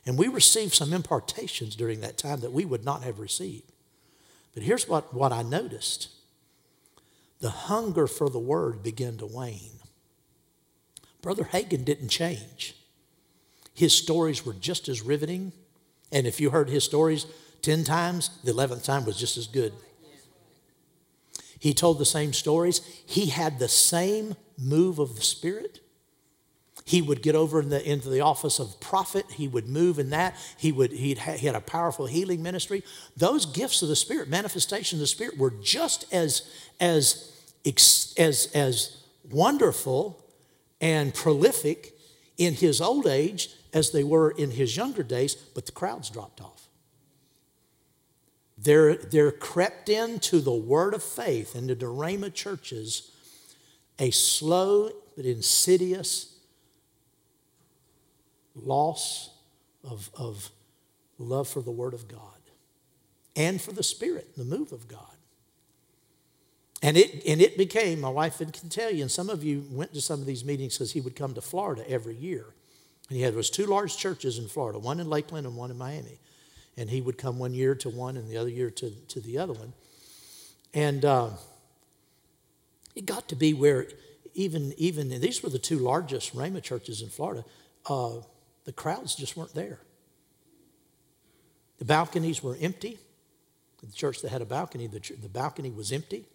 And 0.09 0.17
we 0.17 0.27
received 0.27 0.73
some 0.73 0.95
impartations 0.95 1.77
during 1.77 2.01
that 2.01 2.17
time 2.17 2.41
that 2.41 2.51
we 2.51 2.65
would 2.65 2.83
not 2.83 3.03
have 3.03 3.19
received. 3.19 3.71
But 4.55 4.63
here's 4.63 4.89
what, 4.89 5.13
what 5.13 5.35
I 5.35 5.43
noticed 5.43 6.09
the 7.41 7.51
hunger 7.51 8.07
for 8.07 8.31
the 8.31 8.39
word 8.39 8.83
began 8.83 9.19
to 9.19 9.27
wane. 9.27 9.81
Brother 11.21 11.45
Hagin 11.45 11.85
didn't 11.85 12.09
change. 12.09 12.75
His 13.75 13.93
stories 13.93 14.47
were 14.47 14.55
just 14.55 14.89
as 14.89 15.03
riveting. 15.03 15.53
And 16.11 16.27
if 16.27 16.41
you 16.41 16.49
heard 16.49 16.71
his 16.71 16.85
stories 16.85 17.27
10 17.61 17.85
times, 17.85 18.31
the 18.43 18.53
11th 18.53 18.85
time 18.85 19.05
was 19.05 19.19
just 19.19 19.37
as 19.37 19.47
good. 19.47 19.75
He 21.59 21.75
told 21.75 21.99
the 21.99 22.07
same 22.07 22.33
stories. 22.33 22.81
He 23.05 23.27
had 23.27 23.59
the 23.59 23.69
same 23.69 24.37
move 24.57 24.99
of 24.99 25.17
the 25.17 25.23
Spirit. 25.23 25.81
He 26.89 27.03
would 27.03 27.21
get 27.21 27.35
over 27.35 27.61
in 27.61 27.69
the, 27.69 27.87
into 27.87 28.09
the 28.09 28.23
office 28.23 28.59
of 28.59 28.81
prophet. 28.81 29.27
He 29.33 29.47
would 29.47 29.69
move 29.69 29.99
in 29.99 30.09
that. 30.09 30.35
He, 30.57 30.73
would, 30.73 30.91
he'd 30.91 31.19
ha, 31.19 31.33
he 31.33 31.47
had 31.47 31.55
a 31.55 31.61
powerful 31.61 32.07
healing 32.07 32.43
ministry. 32.43 32.83
Those 33.15 33.45
gifts 33.45 33.83
of 33.83 33.91
the 33.91 33.97
Spirit, 33.97 34.31
manifestations 34.31 34.99
of 34.99 35.03
the 35.03 35.07
Spirit, 35.07 35.37
were 35.37 35.51
just 35.51 36.11
as, 36.11 36.51
as, 36.81 37.31
as, 38.17 38.51
as 38.55 39.05
wonderful 39.31 40.25
and 40.81 41.13
prolific 41.13 41.93
in 42.39 42.55
his 42.55 42.81
old 42.81 43.07
age 43.07 43.51
as 43.75 43.91
they 43.91 44.03
were 44.03 44.31
in 44.31 44.53
his 44.53 44.75
younger 44.75 45.03
days, 45.03 45.35
but 45.35 45.67
the 45.67 45.73
crowds 45.73 46.09
dropped 46.09 46.41
off. 46.41 46.69
There, 48.57 48.95
there 48.95 49.31
crept 49.31 49.91
into 49.91 50.41
the 50.41 50.55
word 50.55 50.95
of 50.95 51.03
faith, 51.03 51.55
into 51.55 51.75
the 51.75 51.85
Rhema 51.85 52.33
churches, 52.33 53.11
a 53.99 54.11
slow 54.11 54.91
but 55.17 55.27
insidious 55.27 56.38
loss 58.65 59.31
of, 59.85 60.11
of 60.17 60.51
love 61.19 61.49
for 61.49 61.63
the 61.63 61.71
word 61.71 61.95
of 61.95 62.09
God 62.09 62.21
and 63.37 63.61
for 63.61 63.73
the 63.73 63.83
Spirit, 63.83 64.37
the 64.37 64.45
move 64.45 64.73
of 64.73 64.89
God. 64.89 65.01
And 66.83 66.97
it, 66.97 67.25
and 67.27 67.41
it 67.41 67.59
became, 67.59 68.01
my 68.01 68.09
wife 68.09 68.39
can 68.39 68.69
tell 68.69 68.91
you, 68.91 69.03
and 69.03 69.11
some 69.11 69.31
of 69.31 69.43
you 69.43 69.65
went 69.71 69.95
to 69.95 70.01
some 70.01 70.21
of 70.21 70.27
these 70.27 70.45
meetings 70.45 70.75
because 70.75 70.93
he 70.93 71.01
would 71.01 71.17
come 71.17 71.35
to 71.35 71.41
Florida 71.41 71.89
every 71.89 72.15
year. 72.15 72.47
And 73.09 73.17
he 73.17 73.23
had 73.23 73.35
was 73.35 73.51
two 73.51 73.67
large 73.67 73.97
churches 73.97 74.39
in 74.39 74.49
Florida, 74.49 74.79
one 74.79 75.01
in 75.01 75.09
Lakeland 75.09 75.47
and 75.47 75.57
one 75.57 75.71
in 75.71 75.79
Miami. 75.79 76.21
And 76.77 76.89
he 76.89 77.01
would 77.01 77.19
come 77.19 77.39
one 77.39 77.55
year 77.55 77.75
to 77.77 77.89
one 77.89 78.17
and 78.17 78.29
the 78.29 78.37
other 78.37 78.51
year 78.51 78.71
to, 78.71 78.91
to 78.91 79.21
the 79.21 79.39
other 79.39 79.55
one. 79.55 79.73
And 80.73 81.05
uh, 81.05 81.31
it 82.95 83.07
got 83.07 83.29
to 83.29 83.37
be 83.37 83.55
where 83.55 83.89
even, 84.35 84.73
even 84.77 85.09
these 85.21 85.43
were 85.43 85.49
the 85.49 85.59
two 85.59 85.79
largest 85.79 86.37
Rhema 86.37 86.63
churches 86.63 87.03
in 87.03 87.09
Florida, 87.09 87.45
uh, 87.89 88.19
the 88.69 88.73
crowds 88.75 89.15
just 89.15 89.35
weren't 89.35 89.55
there. 89.55 89.81
The 91.79 91.87
balconies 91.87 92.43
were 92.43 92.55
empty. 92.61 92.99
The 93.83 93.91
church 93.91 94.21
that 94.21 94.29
had 94.29 94.43
a 94.43 94.45
balcony, 94.45 94.87
the, 94.87 95.01
the 95.23 95.31
balcony 95.31 95.71
was 95.71 95.91
empty. 95.91 96.27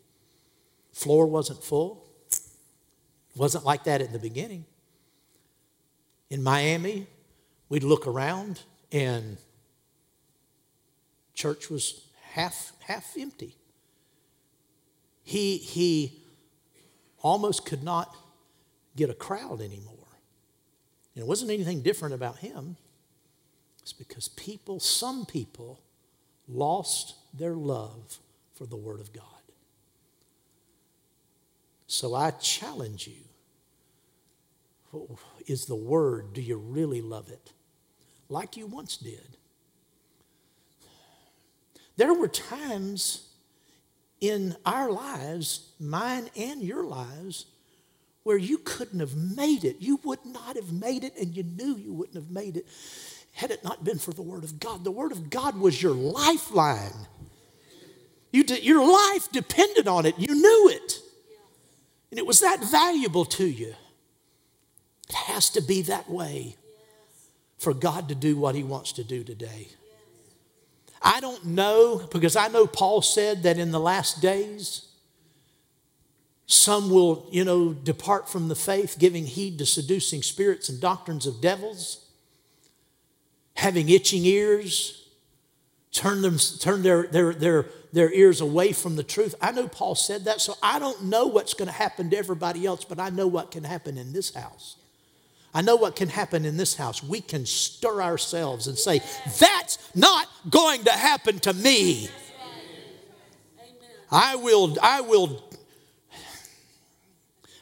Floor 0.93 1.27
wasn't 1.27 1.63
full. 1.63 2.03
It 2.31 3.37
wasn't 3.37 3.65
like 3.65 3.83
that 3.83 4.01
in 4.01 4.11
the 4.11 4.17
beginning. 4.17 4.65
In 6.31 6.41
Miami, 6.41 7.05
we'd 7.69 7.83
look 7.83 8.07
around 8.07 8.63
and 8.91 9.37
church 11.35 11.69
was 11.69 12.07
half 12.31 12.71
half 12.79 13.13
empty. 13.15 13.55
He 15.21 15.57
he 15.57 16.23
almost 17.21 17.63
could 17.63 17.83
not 17.83 18.15
get 18.95 19.11
a 19.11 19.13
crowd 19.13 19.61
anymore. 19.61 20.02
And 21.15 21.23
it 21.23 21.27
wasn't 21.27 21.51
anything 21.51 21.81
different 21.81 22.15
about 22.15 22.37
him. 22.37 22.77
It's 23.81 23.93
because 23.93 24.29
people, 24.29 24.79
some 24.79 25.25
people, 25.25 25.81
lost 26.47 27.15
their 27.33 27.53
love 27.53 28.19
for 28.53 28.65
the 28.65 28.75
Word 28.75 28.99
of 28.99 29.13
God. 29.13 29.25
So 31.87 32.15
I 32.15 32.31
challenge 32.31 33.07
you 33.07 33.23
is 35.47 35.65
the 35.65 35.75
Word, 35.75 36.33
do 36.33 36.41
you 36.41 36.57
really 36.57 37.01
love 37.01 37.29
it? 37.29 37.51
Like 38.29 38.57
you 38.57 38.67
once 38.67 38.97
did. 38.97 39.37
There 41.97 42.13
were 42.13 42.27
times 42.27 43.27
in 44.21 44.55
our 44.65 44.91
lives, 44.91 45.71
mine 45.79 46.29
and 46.35 46.61
your 46.61 46.83
lives, 46.83 47.45
where 48.23 48.37
you 48.37 48.57
couldn't 48.57 48.99
have 48.99 49.15
made 49.15 49.63
it. 49.63 49.77
You 49.79 49.99
would 50.03 50.25
not 50.25 50.55
have 50.55 50.71
made 50.71 51.03
it, 51.03 51.13
and 51.19 51.35
you 51.35 51.43
knew 51.43 51.75
you 51.77 51.93
wouldn't 51.93 52.15
have 52.15 52.31
made 52.31 52.57
it 52.57 52.65
had 53.33 53.51
it 53.51 53.63
not 53.63 53.83
been 53.83 53.97
for 53.97 54.11
the 54.11 54.21
Word 54.21 54.43
of 54.43 54.59
God. 54.59 54.83
The 54.83 54.91
Word 54.91 55.11
of 55.11 55.29
God 55.29 55.57
was 55.57 55.81
your 55.81 55.93
lifeline. 55.93 57.07
You 58.31 58.43
did, 58.43 58.63
your 58.63 58.85
life 58.85 59.31
depended 59.31 59.87
on 59.87 60.05
it. 60.05 60.17
You 60.17 60.35
knew 60.35 60.69
it. 60.69 60.99
And 62.11 62.19
it 62.19 62.25
was 62.25 62.39
that 62.41 62.63
valuable 62.63 63.25
to 63.25 63.45
you. 63.45 63.73
It 65.09 65.15
has 65.15 65.49
to 65.51 65.61
be 65.61 65.81
that 65.83 66.09
way 66.09 66.55
for 67.57 67.73
God 67.73 68.09
to 68.09 68.15
do 68.15 68.37
what 68.37 68.55
He 68.55 68.63
wants 68.63 68.91
to 68.93 69.03
do 69.03 69.23
today. 69.23 69.67
I 71.01 71.19
don't 71.19 71.43
know, 71.45 72.07
because 72.11 72.35
I 72.35 72.47
know 72.47 72.65
Paul 72.65 73.01
said 73.01 73.43
that 73.43 73.57
in 73.57 73.71
the 73.71 73.79
last 73.79 74.21
days, 74.21 74.87
some 76.45 76.89
will, 76.89 77.27
you 77.31 77.43
know, 77.43 77.73
depart 77.73 78.29
from 78.29 78.47
the 78.47 78.55
faith, 78.55 78.97
giving 78.99 79.25
heed 79.25 79.57
to 79.59 79.65
seducing 79.65 80.21
spirits 80.21 80.69
and 80.69 80.79
doctrines 80.79 81.25
of 81.25 81.41
devils 81.41 82.03
having 83.55 83.89
itching 83.89 84.25
ears, 84.25 85.07
turn, 85.91 86.21
them, 86.21 86.37
turn 86.59 86.81
their, 86.83 87.03
their, 87.07 87.33
their, 87.33 87.65
their 87.91 88.11
ears 88.11 88.41
away 88.41 88.73
from 88.73 88.95
the 88.95 89.03
truth. 89.03 89.35
I 89.41 89.51
know 89.51 89.67
Paul 89.67 89.95
said 89.95 90.25
that, 90.25 90.41
so 90.41 90.55
I 90.61 90.79
don't 90.79 91.03
know 91.03 91.27
what's 91.27 91.53
going 91.53 91.67
to 91.67 91.73
happen 91.73 92.09
to 92.09 92.17
everybody 92.17 92.65
else, 92.65 92.83
but 92.83 92.99
I 92.99 93.09
know 93.09 93.27
what 93.27 93.51
can 93.51 93.63
happen 93.63 93.97
in 93.97 94.13
this 94.13 94.33
house. 94.33 94.77
I 95.53 95.61
know 95.61 95.75
what 95.75 95.95
can 95.95 96.09
happen 96.09 96.45
in 96.45 96.57
this 96.57 96.75
house. 96.75 97.03
We 97.03 97.21
can 97.21 97.45
stir 97.45 98.01
ourselves 98.01 98.65
and 98.65 98.75
say, 98.75 99.01
That's 99.39 99.77
not 99.93 100.27
going 100.49 100.83
to 100.85 100.91
happen 100.91 101.37
to 101.41 101.53
me. 101.53 102.09
I 104.11 104.35
will, 104.35 104.75
I 104.81 105.01
will, 105.01 105.43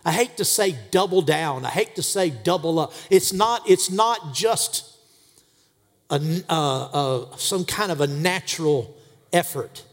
I 0.04 0.12
hate 0.12 0.38
to 0.38 0.46
say 0.46 0.76
double 0.90 1.22
down. 1.22 1.66
I 1.66 1.70
hate 1.70 1.96
to 1.96 2.04
say 2.04 2.30
double 2.30 2.80
up. 2.80 2.94
It's 3.10 3.32
not, 3.32 3.70
it's 3.70 3.92
not 3.92 4.34
just 4.34 4.98
a, 6.10 6.44
uh, 6.50 7.36
some 7.38 7.66
kind 7.66 7.92
of 7.92 8.02
a 8.02 8.08
natural 8.08 8.96
effort. 9.32 9.84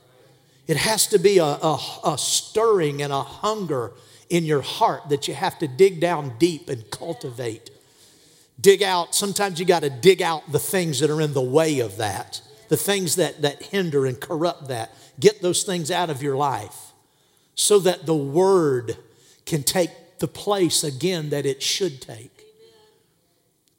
It 0.66 0.76
has 0.76 1.06
to 1.08 1.18
be 1.18 1.38
a, 1.38 1.44
a, 1.44 1.78
a 2.04 2.18
stirring 2.18 3.02
and 3.02 3.12
a 3.12 3.22
hunger 3.22 3.92
in 4.28 4.44
your 4.44 4.60
heart 4.60 5.08
that 5.08 5.28
you 5.28 5.34
have 5.34 5.58
to 5.58 5.68
dig 5.68 6.00
down 6.00 6.36
deep 6.38 6.68
and 6.68 6.90
cultivate. 6.90 7.70
Dig 8.60 8.82
out, 8.82 9.14
sometimes 9.14 9.60
you 9.60 9.66
got 9.66 9.82
to 9.82 9.90
dig 9.90 10.20
out 10.20 10.50
the 10.50 10.58
things 10.58 11.00
that 11.00 11.10
are 11.10 11.20
in 11.20 11.32
the 11.32 11.42
way 11.42 11.78
of 11.78 11.96
that, 11.98 12.42
the 12.68 12.76
things 12.76 13.16
that, 13.16 13.42
that 13.42 13.62
hinder 13.62 14.04
and 14.04 14.20
corrupt 14.20 14.68
that. 14.68 14.92
Get 15.20 15.40
those 15.40 15.62
things 15.62 15.90
out 15.90 16.10
of 16.10 16.22
your 16.22 16.36
life 16.36 16.92
so 17.54 17.78
that 17.80 18.06
the 18.06 18.14
word 18.14 18.96
can 19.48 19.62
take 19.62 19.90
the 20.18 20.28
place 20.28 20.84
again 20.84 21.30
that 21.30 21.46
it 21.46 21.62
should 21.62 22.02
take. 22.02 22.44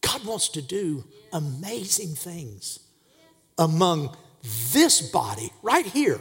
God 0.02 0.26
wants 0.26 0.50
to 0.50 0.64
do 0.64 1.04
amazing 1.32 2.16
things 2.16 2.80
among 3.56 4.18
this 4.72 5.00
body 5.12 5.52
right 5.62 5.86
here. 5.86 6.20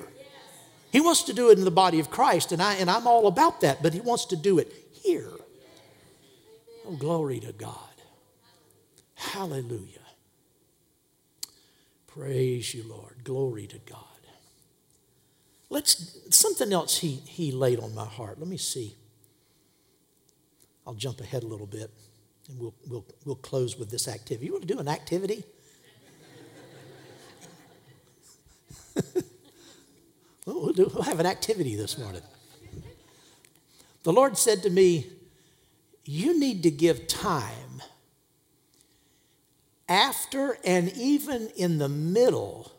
He 0.92 1.00
wants 1.00 1.22
to 1.24 1.32
do 1.32 1.48
it 1.50 1.56
in 1.56 1.64
the 1.64 1.70
body 1.70 1.98
of 1.98 2.10
Christ, 2.10 2.52
and, 2.52 2.62
I, 2.62 2.74
and 2.74 2.90
I'm 2.90 3.06
all 3.06 3.26
about 3.26 3.62
that, 3.62 3.82
but 3.82 3.94
He 3.94 4.00
wants 4.00 4.26
to 4.26 4.36
do 4.36 4.58
it 4.58 4.70
here. 4.92 5.30
Oh, 6.86 6.96
glory 6.96 7.40
to 7.40 7.52
God. 7.52 7.74
Hallelujah. 9.14 9.98
Praise 12.06 12.74
you, 12.74 12.84
Lord. 12.86 13.24
Glory 13.24 13.66
to 13.66 13.78
God. 13.78 14.04
Let's 15.70 16.18
something 16.30 16.72
else 16.72 16.98
he, 16.98 17.16
he 17.26 17.52
laid 17.52 17.80
on 17.80 17.94
my 17.94 18.06
heart. 18.06 18.38
Let 18.38 18.48
me 18.48 18.56
see. 18.56 18.94
I'll 20.88 20.94
jump 20.94 21.20
ahead 21.20 21.42
a 21.42 21.46
little 21.46 21.66
bit. 21.66 21.90
And 22.48 22.58
we'll, 22.58 22.74
we'll, 22.88 23.04
we'll 23.26 23.36
close 23.36 23.78
with 23.78 23.90
this 23.90 24.08
activity. 24.08 24.46
You 24.46 24.52
want 24.52 24.66
to 24.66 24.74
do 24.74 24.80
an 24.80 24.88
activity? 24.88 25.44
we'll, 30.46 30.72
do, 30.72 30.90
we'll 30.94 31.02
have 31.02 31.20
an 31.20 31.26
activity 31.26 31.76
this 31.76 31.98
morning. 31.98 32.22
The 34.02 34.12
Lord 34.14 34.38
said 34.38 34.62
to 34.62 34.70
me, 34.70 35.12
You 36.06 36.40
need 36.40 36.62
to 36.62 36.70
give 36.70 37.06
time 37.06 37.82
after 39.90 40.56
and 40.64 40.90
even 40.96 41.50
in 41.54 41.76
the 41.76 41.90
middle 41.90 42.72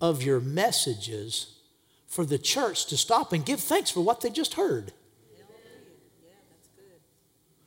of 0.00 0.22
your 0.22 0.38
messages 0.38 1.56
for 2.06 2.24
the 2.24 2.38
church 2.38 2.86
to 2.86 2.96
stop 2.96 3.32
and 3.32 3.44
give 3.44 3.58
thanks 3.58 3.90
for 3.90 4.02
what 4.02 4.20
they 4.20 4.30
just 4.30 4.54
heard. 4.54 4.92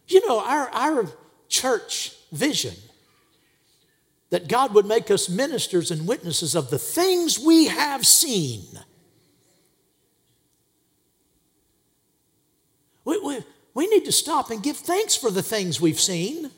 You 0.07 0.27
know, 0.27 0.39
our, 0.39 0.69
our 0.69 1.05
church 1.49 2.13
vision 2.31 2.73
that 4.29 4.47
God 4.47 4.73
would 4.73 4.85
make 4.85 5.09
us 5.09 5.29
ministers 5.29 5.91
and 5.91 6.07
witnesses 6.07 6.55
of 6.55 6.69
the 6.69 6.79
things 6.79 7.39
we 7.39 7.67
have 7.67 8.05
seen. 8.05 8.65
We, 13.05 13.19
we, 13.19 13.39
we 13.73 13.87
need 13.87 14.05
to 14.05 14.11
stop 14.11 14.51
and 14.51 14.61
give 14.61 14.77
thanks 14.77 15.15
for 15.15 15.31
the 15.31 15.43
things 15.43 15.79
we've 15.79 15.99
seen. 15.99 16.51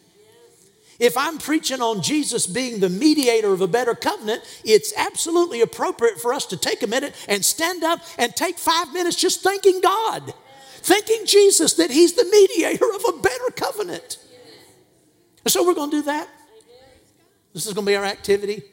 If 0.99 1.15
I'm 1.15 1.37
preaching 1.37 1.81
on 1.81 2.01
Jesus 2.01 2.45
being 2.45 2.79
the 2.79 2.89
mediator 2.89 3.53
of 3.53 3.61
a 3.61 3.67
better 3.67 3.95
covenant, 3.95 4.43
it's 4.65 4.93
absolutely 4.97 5.61
appropriate 5.61 6.19
for 6.19 6.33
us 6.33 6.45
to 6.47 6.57
take 6.57 6.83
a 6.83 6.87
minute 6.87 7.15
and 7.29 7.45
stand 7.45 7.83
up 7.83 8.01
and 8.17 8.35
take 8.35 8.57
five 8.57 8.91
minutes 8.93 9.15
just 9.15 9.41
thanking 9.41 9.79
God 9.79 10.33
thanking 10.81 11.25
Jesus 11.25 11.73
that 11.73 11.91
He's 11.91 12.13
the 12.13 12.25
mediator 12.25 12.85
of 12.93 13.03
a 13.15 13.21
better 13.21 13.51
covenant. 13.55 14.17
So 15.47 15.65
we're 15.65 15.73
going 15.73 15.91
to 15.91 15.97
do 15.97 16.03
that. 16.03 16.27
This 17.53 17.65
is 17.65 17.73
going 17.73 17.85
to 17.85 17.91
be 17.91 17.95
our 17.95 18.05
activity. 18.05 18.63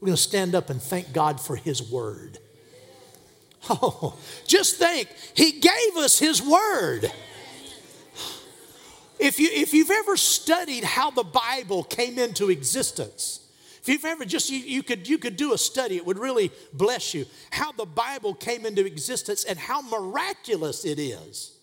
We're 0.00 0.06
going 0.06 0.16
to 0.16 0.22
stand 0.22 0.54
up 0.54 0.70
and 0.70 0.82
thank 0.82 1.12
God 1.12 1.40
for 1.40 1.56
His 1.56 1.82
word. 1.82 2.38
Oh, 3.70 4.18
just 4.46 4.76
think, 4.76 5.08
He 5.34 5.52
gave 5.52 5.96
us 5.96 6.18
His 6.18 6.42
word. 6.42 7.10
If, 9.18 9.38
you, 9.38 9.48
if 9.50 9.72
you've 9.72 9.90
ever 9.90 10.16
studied 10.16 10.84
how 10.84 11.10
the 11.10 11.24
Bible 11.24 11.84
came 11.84 12.18
into 12.18 12.50
existence, 12.50 13.43
if 13.84 13.88
you've 13.88 14.06
ever 14.06 14.24
just, 14.24 14.48
you, 14.48 14.60
you, 14.60 14.82
could, 14.82 15.06
you 15.06 15.18
could 15.18 15.36
do 15.36 15.52
a 15.52 15.58
study, 15.58 15.98
it 15.98 16.06
would 16.06 16.18
really 16.18 16.50
bless 16.72 17.12
you. 17.12 17.26
How 17.50 17.70
the 17.70 17.84
Bible 17.84 18.32
came 18.32 18.64
into 18.64 18.86
existence 18.86 19.44
and 19.44 19.58
how 19.58 19.82
miraculous 19.82 20.86
it 20.86 20.98
is 20.98 21.58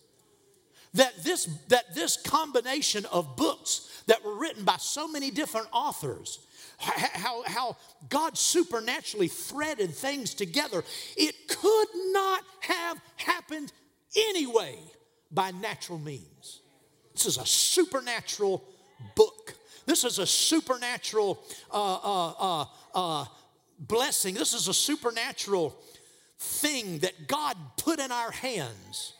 that 0.94 1.24
this, 1.24 1.46
that 1.70 1.96
this 1.96 2.18
combination 2.18 3.08
of 3.08 3.36
books 3.36 4.04
that 4.06 4.24
were 4.24 4.36
written 4.36 4.64
by 4.64 4.78
so 4.78 5.08
many 5.08 5.32
different 5.32 5.66
authors, 5.74 6.38
how, 6.78 7.42
how 7.48 7.76
God 8.08 8.38
supernaturally 8.38 9.28
threaded 9.28 9.90
things 9.90 10.36
together, 10.36 10.84
it 11.18 11.48
could 11.48 11.88
not 12.12 12.44
have 12.60 13.02
happened 13.16 13.74
anyway 14.16 14.78
by 15.32 15.50
natural 15.50 15.98
means. 15.98 16.60
This 17.14 17.26
is 17.26 17.38
a 17.40 17.48
supernatural 17.48 18.64
book. 19.16 19.56
This 19.86 20.04
is 20.04 20.20
a 20.20 20.28
supernatural 20.28 21.44
uh, 21.72 21.94
uh, 21.96 22.34
uh, 22.40 22.66
uh, 22.94 23.26
blessing. 23.80 24.36
This 24.36 24.54
is 24.54 24.68
a 24.68 24.74
supernatural 24.74 25.76
thing 26.38 27.00
that 27.00 27.28
God 27.28 27.58
put 27.78 28.00
in 28.00 28.12
our 28.12 28.32
hands, 28.32 29.14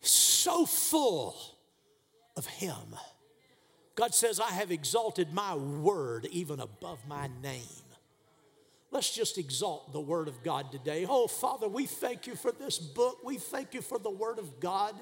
so 0.00 0.66
full 0.66 1.36
of 2.36 2.46
Him. 2.46 2.96
God 3.94 4.14
says, 4.14 4.40
I 4.40 4.50
have 4.50 4.70
exalted 4.70 5.32
my 5.32 5.54
word 5.54 6.26
even 6.30 6.60
above 6.60 6.98
my 7.08 7.30
name. 7.42 7.62
Let's 8.90 9.14
just 9.14 9.36
exalt 9.36 9.92
the 9.92 10.00
Word 10.00 10.28
of 10.28 10.42
God 10.42 10.70
today. 10.70 11.06
Oh, 11.08 11.26
Father, 11.26 11.68
we 11.68 11.86
thank 11.86 12.26
you 12.26 12.36
for 12.36 12.52
this 12.52 12.78
book. 12.78 13.18
We 13.24 13.36
thank 13.36 13.74
you 13.74 13.82
for 13.82 13.98
the 13.98 14.10
Word 14.10 14.38
of 14.38 14.60
God. 14.60 14.94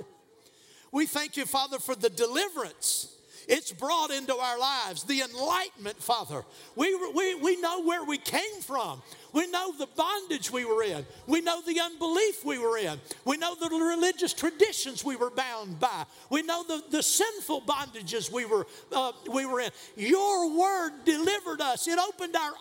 We 0.91 1.07
thank 1.07 1.37
you, 1.37 1.45
Father, 1.45 1.79
for 1.79 1.95
the 1.95 2.09
deliverance 2.09 3.14
it's 3.49 3.73
brought 3.73 4.11
into 4.11 4.35
our 4.35 4.59
lives. 4.59 5.05
The 5.05 5.23
enlightenment, 5.23 6.03
Father. 6.03 6.45
We, 6.77 6.95
we, 7.15 7.35
we 7.35 7.61
know 7.61 7.83
where 7.83 8.05
we 8.05 8.19
came 8.19 8.61
from. 8.61 9.03
We 9.33 9.47
know 9.49 9.73
the 9.77 9.89
bondage 9.97 10.51
we 10.51 10.65
were 10.65 10.83
in. 10.83 11.05
We 11.27 11.41
know 11.41 11.61
the 11.61 11.81
unbelief 11.81 12.45
we 12.45 12.59
were 12.59 12.79
in. 12.79 13.01
We 13.25 13.37
know 13.37 13.55
the 13.55 13.69
religious 13.69 14.33
traditions 14.33 15.05
we 15.05 15.17
were 15.17 15.31
bound 15.31 15.81
by. 15.81 16.05
We 16.31 16.43
know 16.43 16.63
the, 16.63 16.83
the 16.91 17.03
sinful 17.03 17.63
bondages 17.63 18.31
we 18.31 18.45
were, 18.45 18.67
uh, 18.93 19.13
we 19.31 19.45
were 19.45 19.61
in. 19.61 19.71
Your 19.97 20.57
word 20.57 20.93
delivered 21.05 21.61
us, 21.61 21.89
it 21.89 21.99
opened 21.99 22.37
our 22.37 22.53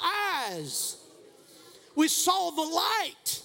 eyes. 0.50 0.98
We 1.96 2.08
saw 2.08 2.50
the 2.50 2.62
light 2.62 3.42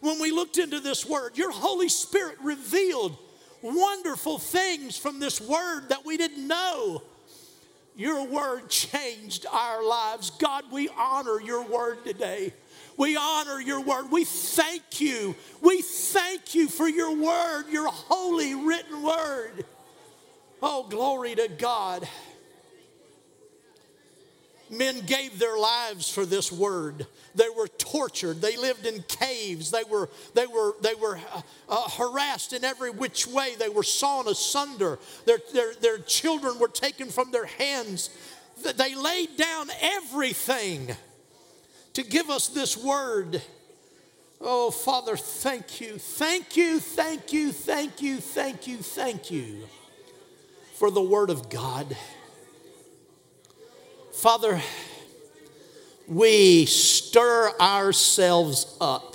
when 0.00 0.20
we 0.20 0.30
looked 0.30 0.58
into 0.58 0.80
this 0.80 1.06
word. 1.06 1.38
Your 1.38 1.50
Holy 1.50 1.88
Spirit 1.88 2.36
revealed 2.42 3.16
wonderful 3.62 4.38
things 4.38 4.96
from 4.96 5.20
this 5.20 5.40
word 5.40 5.88
that 5.88 6.04
we 6.04 6.16
didn't 6.16 6.46
know. 6.46 7.02
Your 7.96 8.26
word 8.26 8.68
changed 8.68 9.46
our 9.50 9.82
lives. 9.84 10.30
God, 10.30 10.64
we 10.70 10.88
honor 10.98 11.40
your 11.40 11.64
word 11.64 12.04
today. 12.04 12.52
We 12.98 13.16
honor 13.16 13.60
your 13.60 13.80
word. 13.80 14.10
We 14.10 14.24
thank 14.24 15.00
you. 15.00 15.34
We 15.60 15.82
thank 15.82 16.54
you 16.54 16.68
for 16.68 16.88
your 16.88 17.14
word, 17.14 17.64
your 17.70 17.88
holy 17.88 18.54
written 18.54 19.02
word. 19.02 19.64
Oh, 20.62 20.86
glory 20.88 21.34
to 21.34 21.48
God. 21.48 22.08
Men 24.70 25.00
gave 25.06 25.38
their 25.38 25.58
lives 25.58 26.10
for 26.10 26.26
this 26.26 26.50
word. 26.50 27.06
They 27.34 27.48
were 27.56 27.68
tortured. 27.68 28.40
They 28.40 28.56
lived 28.56 28.86
in 28.86 29.02
caves. 29.02 29.70
They 29.70 29.84
were, 29.84 30.08
they 30.34 30.46
were, 30.46 30.74
they 30.80 30.94
were 30.94 31.18
uh, 31.32 31.42
uh, 31.68 31.88
harassed 31.90 32.52
in 32.52 32.64
every 32.64 32.90
which 32.90 33.26
way. 33.26 33.54
They 33.56 33.68
were 33.68 33.82
sawn 33.82 34.26
asunder. 34.26 34.98
Their, 35.24 35.38
their, 35.52 35.74
their 35.74 35.98
children 35.98 36.58
were 36.58 36.68
taken 36.68 37.08
from 37.08 37.30
their 37.30 37.46
hands. 37.46 38.10
They 38.76 38.94
laid 38.94 39.36
down 39.36 39.68
everything 39.80 40.96
to 41.92 42.02
give 42.02 42.30
us 42.30 42.48
this 42.48 42.76
word. 42.76 43.42
Oh, 44.40 44.70
Father, 44.70 45.16
thank 45.16 45.80
you. 45.80 45.98
Thank 45.98 46.56
you, 46.56 46.80
thank 46.80 47.32
you, 47.32 47.52
thank 47.52 48.02
you, 48.02 48.18
thank 48.18 48.66
you, 48.66 48.78
thank 48.78 49.30
you 49.30 49.66
for 50.74 50.90
the 50.90 51.02
word 51.02 51.30
of 51.30 51.48
God. 51.48 51.96
Father, 54.16 54.62
we 56.08 56.64
stir 56.64 57.52
ourselves 57.60 58.74
up 58.80 59.14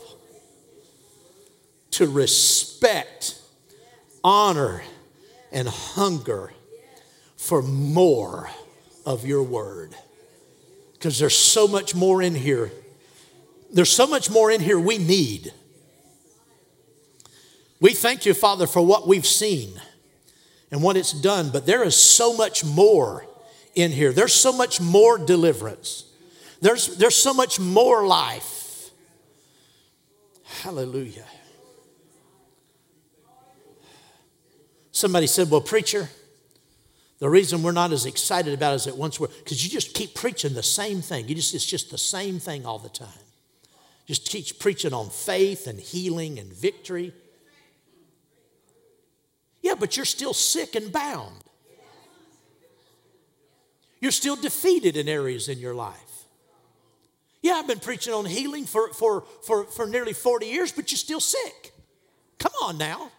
to 1.90 2.08
respect, 2.08 3.42
honor, 4.24 4.84
and 5.52 5.68
hunger 5.68 6.54
for 7.36 7.64
more 7.64 8.52
of 9.04 9.26
your 9.26 9.42
word. 9.42 9.96
Because 10.94 11.18
there's 11.18 11.36
so 11.36 11.68
much 11.68 11.96
more 11.96 12.22
in 12.22 12.36
here. 12.36 12.72
There's 13.74 13.90
so 13.90 14.06
much 14.06 14.30
more 14.30 14.52
in 14.52 14.62
here 14.62 14.80
we 14.80 15.00
need. 15.00 15.52
We 17.80 17.96
thank 17.96 18.28
you, 18.28 18.36
Father, 18.36 18.68
for 18.68 18.86
what 18.86 19.08
we've 19.08 19.26
seen 19.26 19.82
and 20.70 20.84
what 20.84 20.96
it's 20.96 21.12
done, 21.12 21.50
but 21.50 21.66
there 21.66 21.84
is 21.84 21.96
so 21.96 22.38
much 22.38 22.64
more 22.64 23.26
in 23.76 23.92
here. 23.92 24.12
There's 24.12 24.34
so 24.34 24.52
much 24.52 24.82
more 24.82 25.18
deliverance. 25.18 26.06
There's, 26.62 26.98
there's 26.98 27.16
so 27.16 27.34
much 27.34 27.60
more 27.60 28.06
life. 28.06 28.92
Hallelujah. 30.62 31.26
Somebody 34.92 35.28
said, 35.28 35.50
Well, 35.50 35.62
preacher, 35.62 36.10
the 37.20 37.30
reason 37.30 37.64
we're 37.64 37.72
not 37.72 37.92
as 37.92 38.06
excited 38.06 38.54
about 38.54 38.74
it 38.74 38.76
as 38.76 38.88
it 38.88 38.98
once 38.98 39.20
were, 39.20 39.28
because 39.28 39.64
you 39.64 39.70
just 39.70 39.94
keep 39.94 40.14
preaching 40.14 40.54
the 40.54 40.64
same 40.64 41.02
thing. 41.02 41.28
You 41.28 41.36
just, 41.36 41.54
it's 41.54 41.66
just 41.66 41.90
the 41.90 41.98
same 41.98 42.40
thing 42.40 42.66
all 42.66 42.80
the 42.80 42.90
time. 42.90 43.08
Just 44.06 44.30
teach 44.30 44.60
preaching 44.60 44.94
on 44.94 45.10
faith 45.10 45.68
and 45.68 45.80
healing 45.80 46.38
and 46.38 46.52
victory. 46.52 47.14
Yeah, 49.62 49.76
but 49.80 49.96
you're 49.96 50.06
still 50.06 50.34
sick 50.34 50.76
and 50.76 50.92
bound. 50.92 51.44
You're 54.02 54.12
still 54.12 54.36
defeated 54.36 54.98
in 54.98 55.08
areas 55.08 55.48
in 55.48 55.60
your 55.60 55.76
life. 55.76 56.26
Yeah, 57.42 57.54
I've 57.54 57.68
been 57.68 57.80
preaching 57.80 58.14
on 58.14 58.26
healing 58.26 58.66
for, 58.66 58.90
for, 58.90 59.24
for, 59.46 59.66
for 59.66 59.88
nearly 59.88 60.14
40 60.14 60.48
years, 60.48 60.72
but 60.72 60.92
you're 60.92 60.98
still 60.98 61.20
sick. 61.20 61.72
Come 62.38 62.52
on 62.64 62.78
now. 62.78 63.12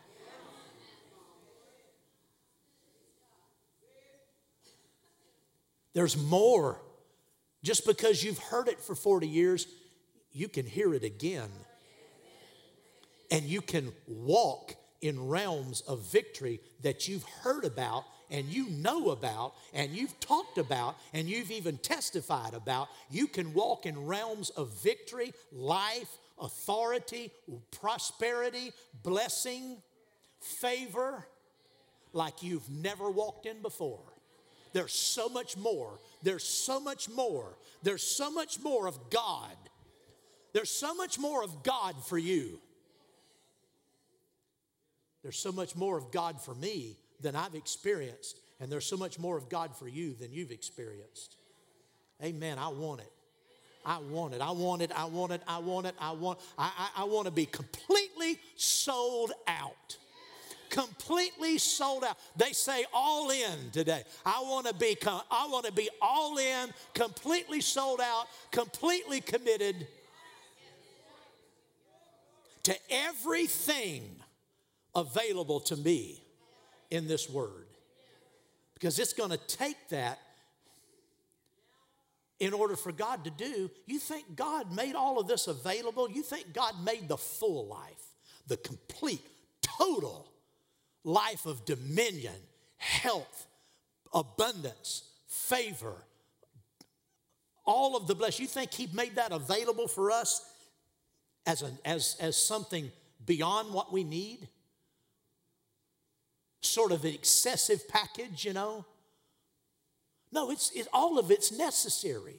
There's 5.95 6.16
more. 6.16 6.81
Just 7.62 7.87
because 7.87 8.25
you've 8.25 8.38
heard 8.38 8.66
it 8.66 8.81
for 8.81 8.95
40 8.95 9.29
years, 9.29 9.66
you 10.33 10.49
can 10.49 10.66
hear 10.66 10.95
it 10.95 11.05
again. 11.05 11.51
And 13.31 13.45
you 13.45 13.61
can 13.61 13.92
walk 14.07 14.75
in 15.01 15.29
realms 15.29 15.81
of 15.83 16.11
victory 16.11 16.61
that 16.83 17.09
you've 17.09 17.25
heard 17.42 17.64
about 17.64 18.05
and 18.33 18.49
you 18.49 18.66
know 18.71 19.11
about 19.11 19.53
and 19.75 19.92
you've 19.92 20.18
talked 20.18 20.59
about 20.59 20.97
and 21.12 21.29
you've 21.29 21.53
even 21.53 21.77
testified 21.77 22.55
about, 22.55 22.88
you 23.11 23.29
can 23.29 23.53
walk 23.53 23.87
in 23.87 24.07
realms 24.07 24.51
of 24.51 24.71
victory, 24.83 25.33
life, 25.53 26.09
authority, 26.40 27.31
prosperity, 27.71 28.73
blessing, 29.05 29.77
favor 30.40 31.25
like 32.14 32.42
you've 32.42 32.68
never 32.68 33.11
walked 33.11 33.47
in 33.47 33.61
before. 33.61 34.01
There's 34.73 34.95
so 34.95 35.29
much 35.29 35.57
more. 35.57 35.99
There's 36.23 36.45
so 36.45 36.81
much 36.81 37.11
more. 37.11 37.59
There's 37.83 38.03
so 38.03 38.31
much 38.31 38.59
more 38.61 38.88
of 38.88 39.11
God. 39.11 39.57
There's 40.55 40.71
so 40.71 40.95
much 40.95 41.18
more 41.18 41.45
of 41.45 41.62
God 41.62 41.95
for 42.07 42.16
you. 42.16 42.59
There's 45.23 45.38
so 45.38 45.53
much 45.53 45.77
more 45.77 45.99
of 45.99 46.11
God 46.11 46.40
for 46.40 46.54
me 46.54 46.96
than 47.23 47.37
I've 47.37 47.54
experienced, 47.54 48.40
and 48.60 48.70
there's 48.70 48.87
so 48.87 48.96
much 48.96 49.18
more 49.18 49.37
of 49.37 49.48
God 49.48 49.75
for 49.77 49.88
you 49.88 50.14
than 50.14 50.33
you've 50.33 50.50
experienced. 50.50 51.37
Amen. 52.23 52.58
I 52.58 52.68
want 52.68 53.00
it. 53.00 53.12
I 53.85 53.98
want 53.98 54.35
it. 54.35 54.40
I 54.40 54.52
want 54.52 54.83
it. 54.83 54.92
I 54.94 55.06
want 55.06 55.33
it. 55.33 55.42
I 55.46 55.58
want 55.58 55.87
it. 55.87 55.94
I 55.98 56.12
want. 56.12 56.38
I, 56.56 56.70
I, 56.96 57.02
I 57.02 57.04
want 57.04 57.27
to 57.27 57.33
be 57.33 57.46
completely 57.46 58.38
sold 58.56 59.33
out. 59.48 59.96
Completely 60.70 61.58
sold 61.58 62.04
out. 62.04 62.16
They 62.37 62.52
say 62.52 62.85
all 62.94 63.31
in 63.31 63.70
today. 63.73 64.04
I 64.25 64.40
want 64.42 64.66
to 64.68 64.75
be. 64.75 64.96
I 65.04 65.48
want 65.50 65.66
to 65.66 65.73
be 65.73 65.90
all 66.00 66.38
in, 66.38 66.70
completely 66.94 67.60
sold 67.60 68.00
out, 68.00 68.27
completely 68.52 69.20
committed 69.20 69.87
to 72.62 72.77
everything 72.90 74.08
available 74.94 75.58
to 75.58 75.77
me 75.77 76.21
in 76.93 77.09
this 77.09 77.29
word. 77.29 77.67
Because 78.75 78.99
it's 78.99 79.15
going 79.15 79.31
to 79.31 79.38
take 79.38 79.88
that 79.88 80.19
in 82.38 82.53
order 82.53 82.77
for 82.77 82.93
God 82.93 83.25
to 83.25 83.31
do. 83.31 83.71
You 83.87 83.99
think 83.99 84.37
God 84.37 84.75
made 84.75 84.95
all 84.95 85.19
of 85.19 85.27
this 85.27 85.47
available? 85.47 86.11
You 86.11 86.23
think 86.23 86.53
God 86.53 86.75
made 86.85 87.09
the 87.09 87.17
full 87.17 87.67
life, 87.67 88.05
the 88.47 88.59
complete, 88.59 89.23
total 89.63 90.29
life 91.03 91.47
of 91.47 91.65
dominion, 91.65 92.35
health, 92.77 93.47
abundance, 94.13 95.05
favor, 95.29 95.97
all 97.65 97.97
of 97.97 98.07
the 98.07 98.15
blessing. 98.15 98.43
You 98.43 98.49
think 98.49 98.75
He 98.75 98.88
made 98.93 99.15
that 99.15 99.33
available 99.33 99.88
for 99.88 100.11
us 100.11 100.45
as, 101.47 101.63
an, 101.63 101.79
as, 101.85 102.17
as 102.21 102.37
something 102.37 102.90
beyond 103.25 103.73
what 103.73 103.93
we 103.93 104.05
need? 104.05 104.49
Sort 106.73 106.90
of 106.90 107.04
an 107.04 107.12
excessive 107.12 107.87
package, 107.87 108.46
you 108.46 108.54
know? 108.54 108.87
No, 110.33 110.50
it's, 110.50 110.70
it, 110.70 110.88
all 110.90 111.18
of 111.18 111.31
it's 111.31 111.52
necessary. 111.52 112.37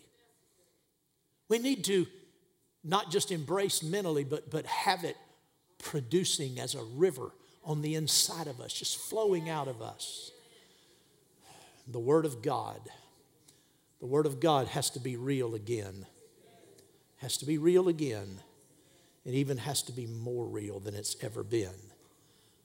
We 1.50 1.60
need 1.60 1.84
to 1.84 2.08
not 2.84 3.12
just 3.12 3.32
embrace 3.32 3.84
mentally, 3.84 4.24
but, 4.24 4.50
but 4.50 4.66
have 4.66 5.04
it 5.04 5.18
producing 5.78 6.60
as 6.60 6.74
a 6.74 6.82
river 6.82 7.30
on 7.64 7.84
the 7.84 7.94
inside 7.94 8.48
of 8.48 8.60
us, 8.60 8.74
just 8.74 8.98
flowing 8.98 9.52
out 9.52 9.68
of 9.68 9.84
us. 9.84 10.32
The 11.88 12.00
Word 12.00 12.26
of 12.26 12.42
God. 12.42 12.80
The 14.00 14.08
Word 14.08 14.26
of 14.26 14.40
God 14.40 14.66
has 14.70 14.90
to 14.90 15.00
be 15.00 15.16
real 15.16 15.54
again. 15.54 16.08
Has 17.18 17.38
to 17.38 17.46
be 17.46 17.60
real 17.60 17.88
again. 17.88 18.40
It 19.26 19.36
even 19.36 19.60
has 19.60 19.84
to 19.84 19.92
be 19.92 20.08
more 20.08 20.48
real 20.48 20.80
than 20.80 20.96
it's 20.96 21.16
ever 21.22 21.44
been. 21.44 21.93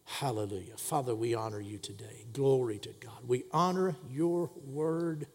Hallelujah. 0.08 0.76
Father, 0.78 1.14
we 1.14 1.34
honor 1.34 1.60
you 1.60 1.76
today. 1.76 2.24
Glory 2.32 2.78
to 2.78 2.88
God. 2.98 3.28
We 3.28 3.44
honor 3.52 3.94
your 4.10 4.50
word. 4.66 5.26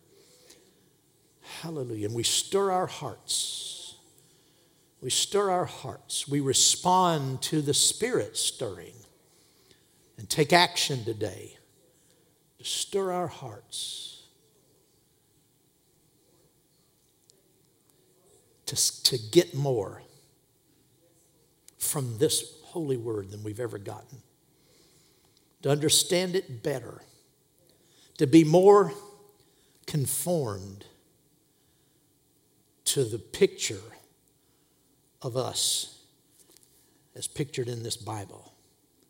Hallelujah. 1.61 2.07
And 2.07 2.15
we 2.15 2.23
stir 2.23 2.71
our 2.71 2.87
hearts. 2.87 3.95
We 4.99 5.11
stir 5.11 5.51
our 5.51 5.65
hearts. 5.65 6.27
We 6.27 6.39
respond 6.39 7.43
to 7.43 7.61
the 7.61 7.73
Spirit 7.73 8.35
stirring 8.35 8.95
and 10.17 10.27
take 10.27 10.51
action 10.51 11.05
today 11.05 11.57
to 12.57 12.65
stir 12.65 13.11
our 13.11 13.27
hearts. 13.27 14.23
To, 18.65 19.03
to 19.03 19.17
get 19.31 19.53
more 19.53 20.01
from 21.77 22.17
this 22.17 22.59
holy 22.63 22.97
word 22.97 23.29
than 23.29 23.43
we've 23.43 23.59
ever 23.59 23.77
gotten, 23.77 24.17
to 25.63 25.69
understand 25.69 26.35
it 26.35 26.61
better, 26.61 27.01
to 28.17 28.27
be 28.27 28.43
more 28.43 28.93
conformed 29.87 30.85
to 32.85 33.03
the 33.03 33.17
picture 33.17 33.81
of 35.21 35.35
us 35.35 36.01
as 37.15 37.27
pictured 37.27 37.67
in 37.67 37.81
this 37.81 37.97
Bible, 37.97 38.53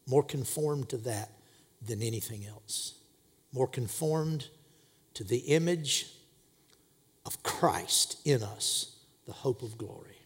more 0.08 0.24
conformed 0.24 0.89
to 0.89 0.97
that 0.97 1.32
than 1.86 2.01
anything 2.01 2.45
else, 2.45 2.95
more 3.51 3.68
conformed 3.68 4.47
to 5.16 5.24
the 5.24 5.39
image 5.39 6.08
of 7.26 7.41
Christ 7.43 8.20
in 8.26 8.43
us, 8.43 8.97
the 9.26 9.34
hope 9.34 9.64
of 9.64 9.78
glory. 9.78 10.18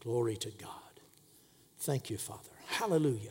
Glory 0.00 0.36
to 0.36 0.50
God. 0.50 0.70
Thank 1.78 2.10
you, 2.10 2.16
Father. 2.16 2.50
Hallelujah. 2.66 3.30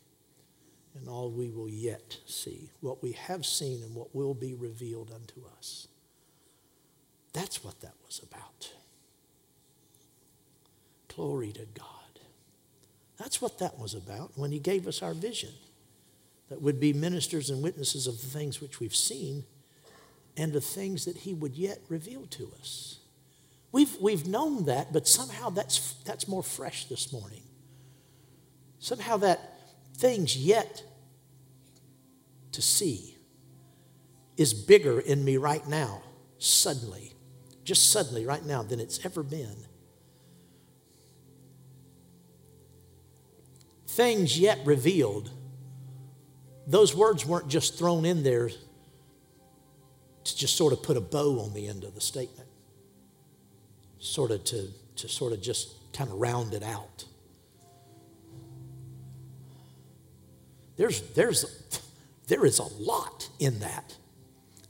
and 0.97 1.07
all 1.07 1.31
we 1.31 1.49
will 1.49 1.69
yet 1.69 2.17
see, 2.25 2.69
what 2.81 3.01
we 3.01 3.13
have 3.13 3.45
seen 3.45 3.81
and 3.83 3.95
what 3.95 4.13
will 4.13 4.33
be 4.33 4.53
revealed 4.53 5.11
unto 5.13 5.41
us. 5.57 5.87
That's 7.33 7.63
what 7.63 7.79
that 7.81 7.95
was 8.05 8.19
about. 8.19 8.73
Glory 11.07 11.51
to 11.53 11.65
God. 11.73 11.87
That's 13.17 13.41
what 13.41 13.59
that 13.59 13.79
was 13.79 13.93
about 13.93 14.31
when 14.35 14.51
He 14.51 14.59
gave 14.59 14.87
us 14.87 15.01
our 15.01 15.13
vision 15.13 15.51
that 16.49 16.61
would 16.61 16.79
be 16.79 16.91
ministers 16.91 17.49
and 17.49 17.63
witnesses 17.63 18.07
of 18.07 18.19
the 18.19 18.27
things 18.27 18.59
which 18.59 18.79
we've 18.79 18.95
seen 18.95 19.45
and 20.35 20.51
the 20.51 20.61
things 20.61 21.05
that 21.05 21.17
He 21.17 21.33
would 21.33 21.55
yet 21.55 21.79
reveal 21.87 22.25
to 22.31 22.51
us. 22.59 22.99
We've, 23.71 23.95
we've 24.01 24.27
known 24.27 24.65
that, 24.65 24.91
but 24.91 25.07
somehow 25.07 25.49
that's, 25.49 25.93
that's 26.03 26.27
more 26.27 26.43
fresh 26.43 26.85
this 26.85 27.13
morning. 27.13 27.43
Somehow 28.79 29.17
that 29.17 29.50
things 29.97 30.35
yet 30.35 30.83
to 32.51 32.61
see 32.61 33.15
is 34.37 34.53
bigger 34.53 34.99
in 34.99 35.23
me 35.23 35.37
right 35.37 35.67
now, 35.67 36.01
suddenly, 36.37 37.13
just 37.63 37.91
suddenly, 37.91 38.25
right 38.25 38.45
now, 38.45 38.63
than 38.63 38.79
it's 38.79 39.05
ever 39.05 39.23
been. 39.23 39.55
Things 43.87 44.39
yet 44.39 44.59
revealed, 44.65 45.29
those 46.65 46.95
words 46.95 47.25
weren't 47.25 47.49
just 47.49 47.77
thrown 47.77 48.05
in 48.05 48.23
there 48.23 48.49
to 50.23 50.37
just 50.37 50.55
sort 50.55 50.71
of 50.73 50.81
put 50.81 50.97
a 50.97 51.01
bow 51.01 51.39
on 51.41 51.53
the 51.53 51.67
end 51.67 51.83
of 51.83 51.93
the 51.93 52.01
statement, 52.01 52.47
sort 53.99 54.31
of 54.31 54.43
to, 54.45 54.69
to 54.95 55.07
sort 55.07 55.33
of 55.33 55.41
just 55.41 55.93
kind 55.93 56.09
of 56.09 56.17
round 56.17 56.53
it 56.53 56.63
out. 56.63 57.05
There's, 60.77 61.01
there's, 61.13 61.45
there 62.27 62.45
is 62.45 62.59
a 62.59 62.63
lot 62.63 63.29
in 63.39 63.59
that. 63.59 63.95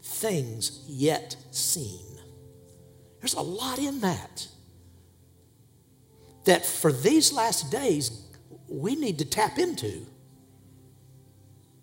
Things 0.02 0.84
yet 0.88 1.36
seen. 1.52 2.06
There's 3.20 3.34
a 3.34 3.41
lot 3.41 3.80
in 3.80 4.02
that. 4.02 4.47
That 6.45 6.66
for 6.66 6.91
these 6.91 7.32
last 7.32 7.72
days, 7.72 8.28
we 8.68 8.95
need 8.95 9.20
to 9.20 9.26
tap 9.26 9.60
into. 9.60 10.06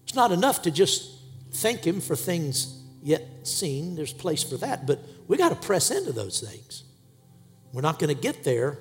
It's 0.04 0.14
not 0.14 0.32
enough 0.32 0.62
to 0.62 0.70
just 0.70 1.10
thank 1.52 1.84
Him 1.86 2.00
for 2.00 2.16
things 2.16 2.82
yet 3.02 3.22
seen. 3.44 3.94
There's 3.94 4.12
place 4.12 4.42
for 4.42 4.56
that, 4.56 4.86
but 4.86 5.00
we 5.28 5.36
got 5.36 5.50
to 5.50 5.66
press 5.66 5.90
into 5.90 6.12
those 6.12 6.40
things. 6.40 6.84
We're 7.72 7.82
not 7.82 7.98
going 7.98 8.14
to 8.14 8.20
get 8.20 8.42
there 8.44 8.78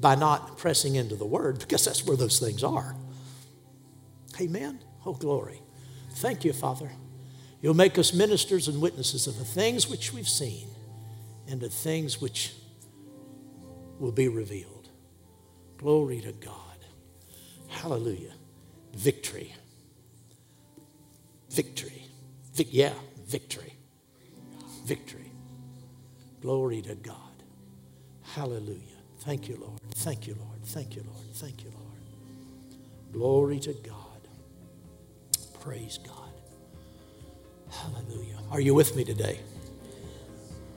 by 0.00 0.14
not 0.14 0.58
pressing 0.58 0.96
into 0.96 1.16
the 1.16 1.24
Word 1.24 1.58
because 1.58 1.84
that's 1.84 2.04
where 2.04 2.16
those 2.16 2.38
things 2.38 2.62
are. 2.62 2.94
Amen. 4.40 4.80
Oh, 5.04 5.14
glory. 5.14 5.60
Thank 6.16 6.44
you, 6.44 6.52
Father. 6.52 6.90
You'll 7.60 7.74
make 7.74 7.98
us 7.98 8.12
ministers 8.12 8.68
and 8.68 8.80
witnesses 8.80 9.26
of 9.26 9.38
the 9.38 9.44
things 9.44 9.88
which 9.88 10.12
we've 10.12 10.28
seen 10.28 10.68
and 11.48 11.60
the 11.60 11.68
things 11.68 12.20
which 12.20 12.54
will 13.98 14.12
be 14.12 14.28
revealed. 14.28 14.88
Glory 15.76 16.20
to 16.20 16.32
God. 16.32 16.54
Hallelujah. 17.68 18.32
Victory. 18.94 19.54
Victory. 21.50 22.04
Vic- 22.54 22.68
yeah, 22.72 22.92
victory. 23.26 23.74
Victory. 24.84 25.30
Glory 26.40 26.82
to 26.82 26.94
God. 26.94 27.16
Hallelujah. 28.22 28.82
Thank 29.20 29.48
you, 29.48 29.56
Lord. 29.56 29.80
Thank 29.96 30.26
you, 30.26 30.34
Lord. 30.34 30.64
Thank 30.64 30.96
you, 30.96 31.02
Lord. 31.02 31.34
Thank 31.34 31.64
you, 31.64 31.70
Lord. 31.70 31.86
Glory 33.12 33.58
to 33.60 33.72
God. 33.74 34.07
Praise 35.60 35.98
God. 35.98 36.30
Hallelujah. 37.70 38.38
Are 38.50 38.60
you 38.60 38.74
with 38.74 38.96
me 38.96 39.04
today? 39.04 39.40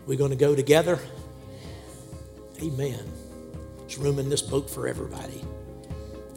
We're 0.07 0.17
going 0.17 0.31
to 0.31 0.37
go 0.37 0.55
together? 0.55 0.99
Amen. 2.61 2.99
There's 3.79 3.97
room 3.97 4.19
in 4.19 4.29
this 4.29 4.41
boat 4.41 4.69
for 4.69 4.87
everybody. 4.87 5.43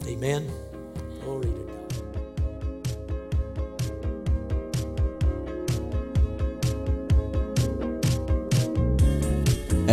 Amen. 0.05 0.49
Glory 1.23 1.45
to 1.45 1.49
God. 1.49 1.84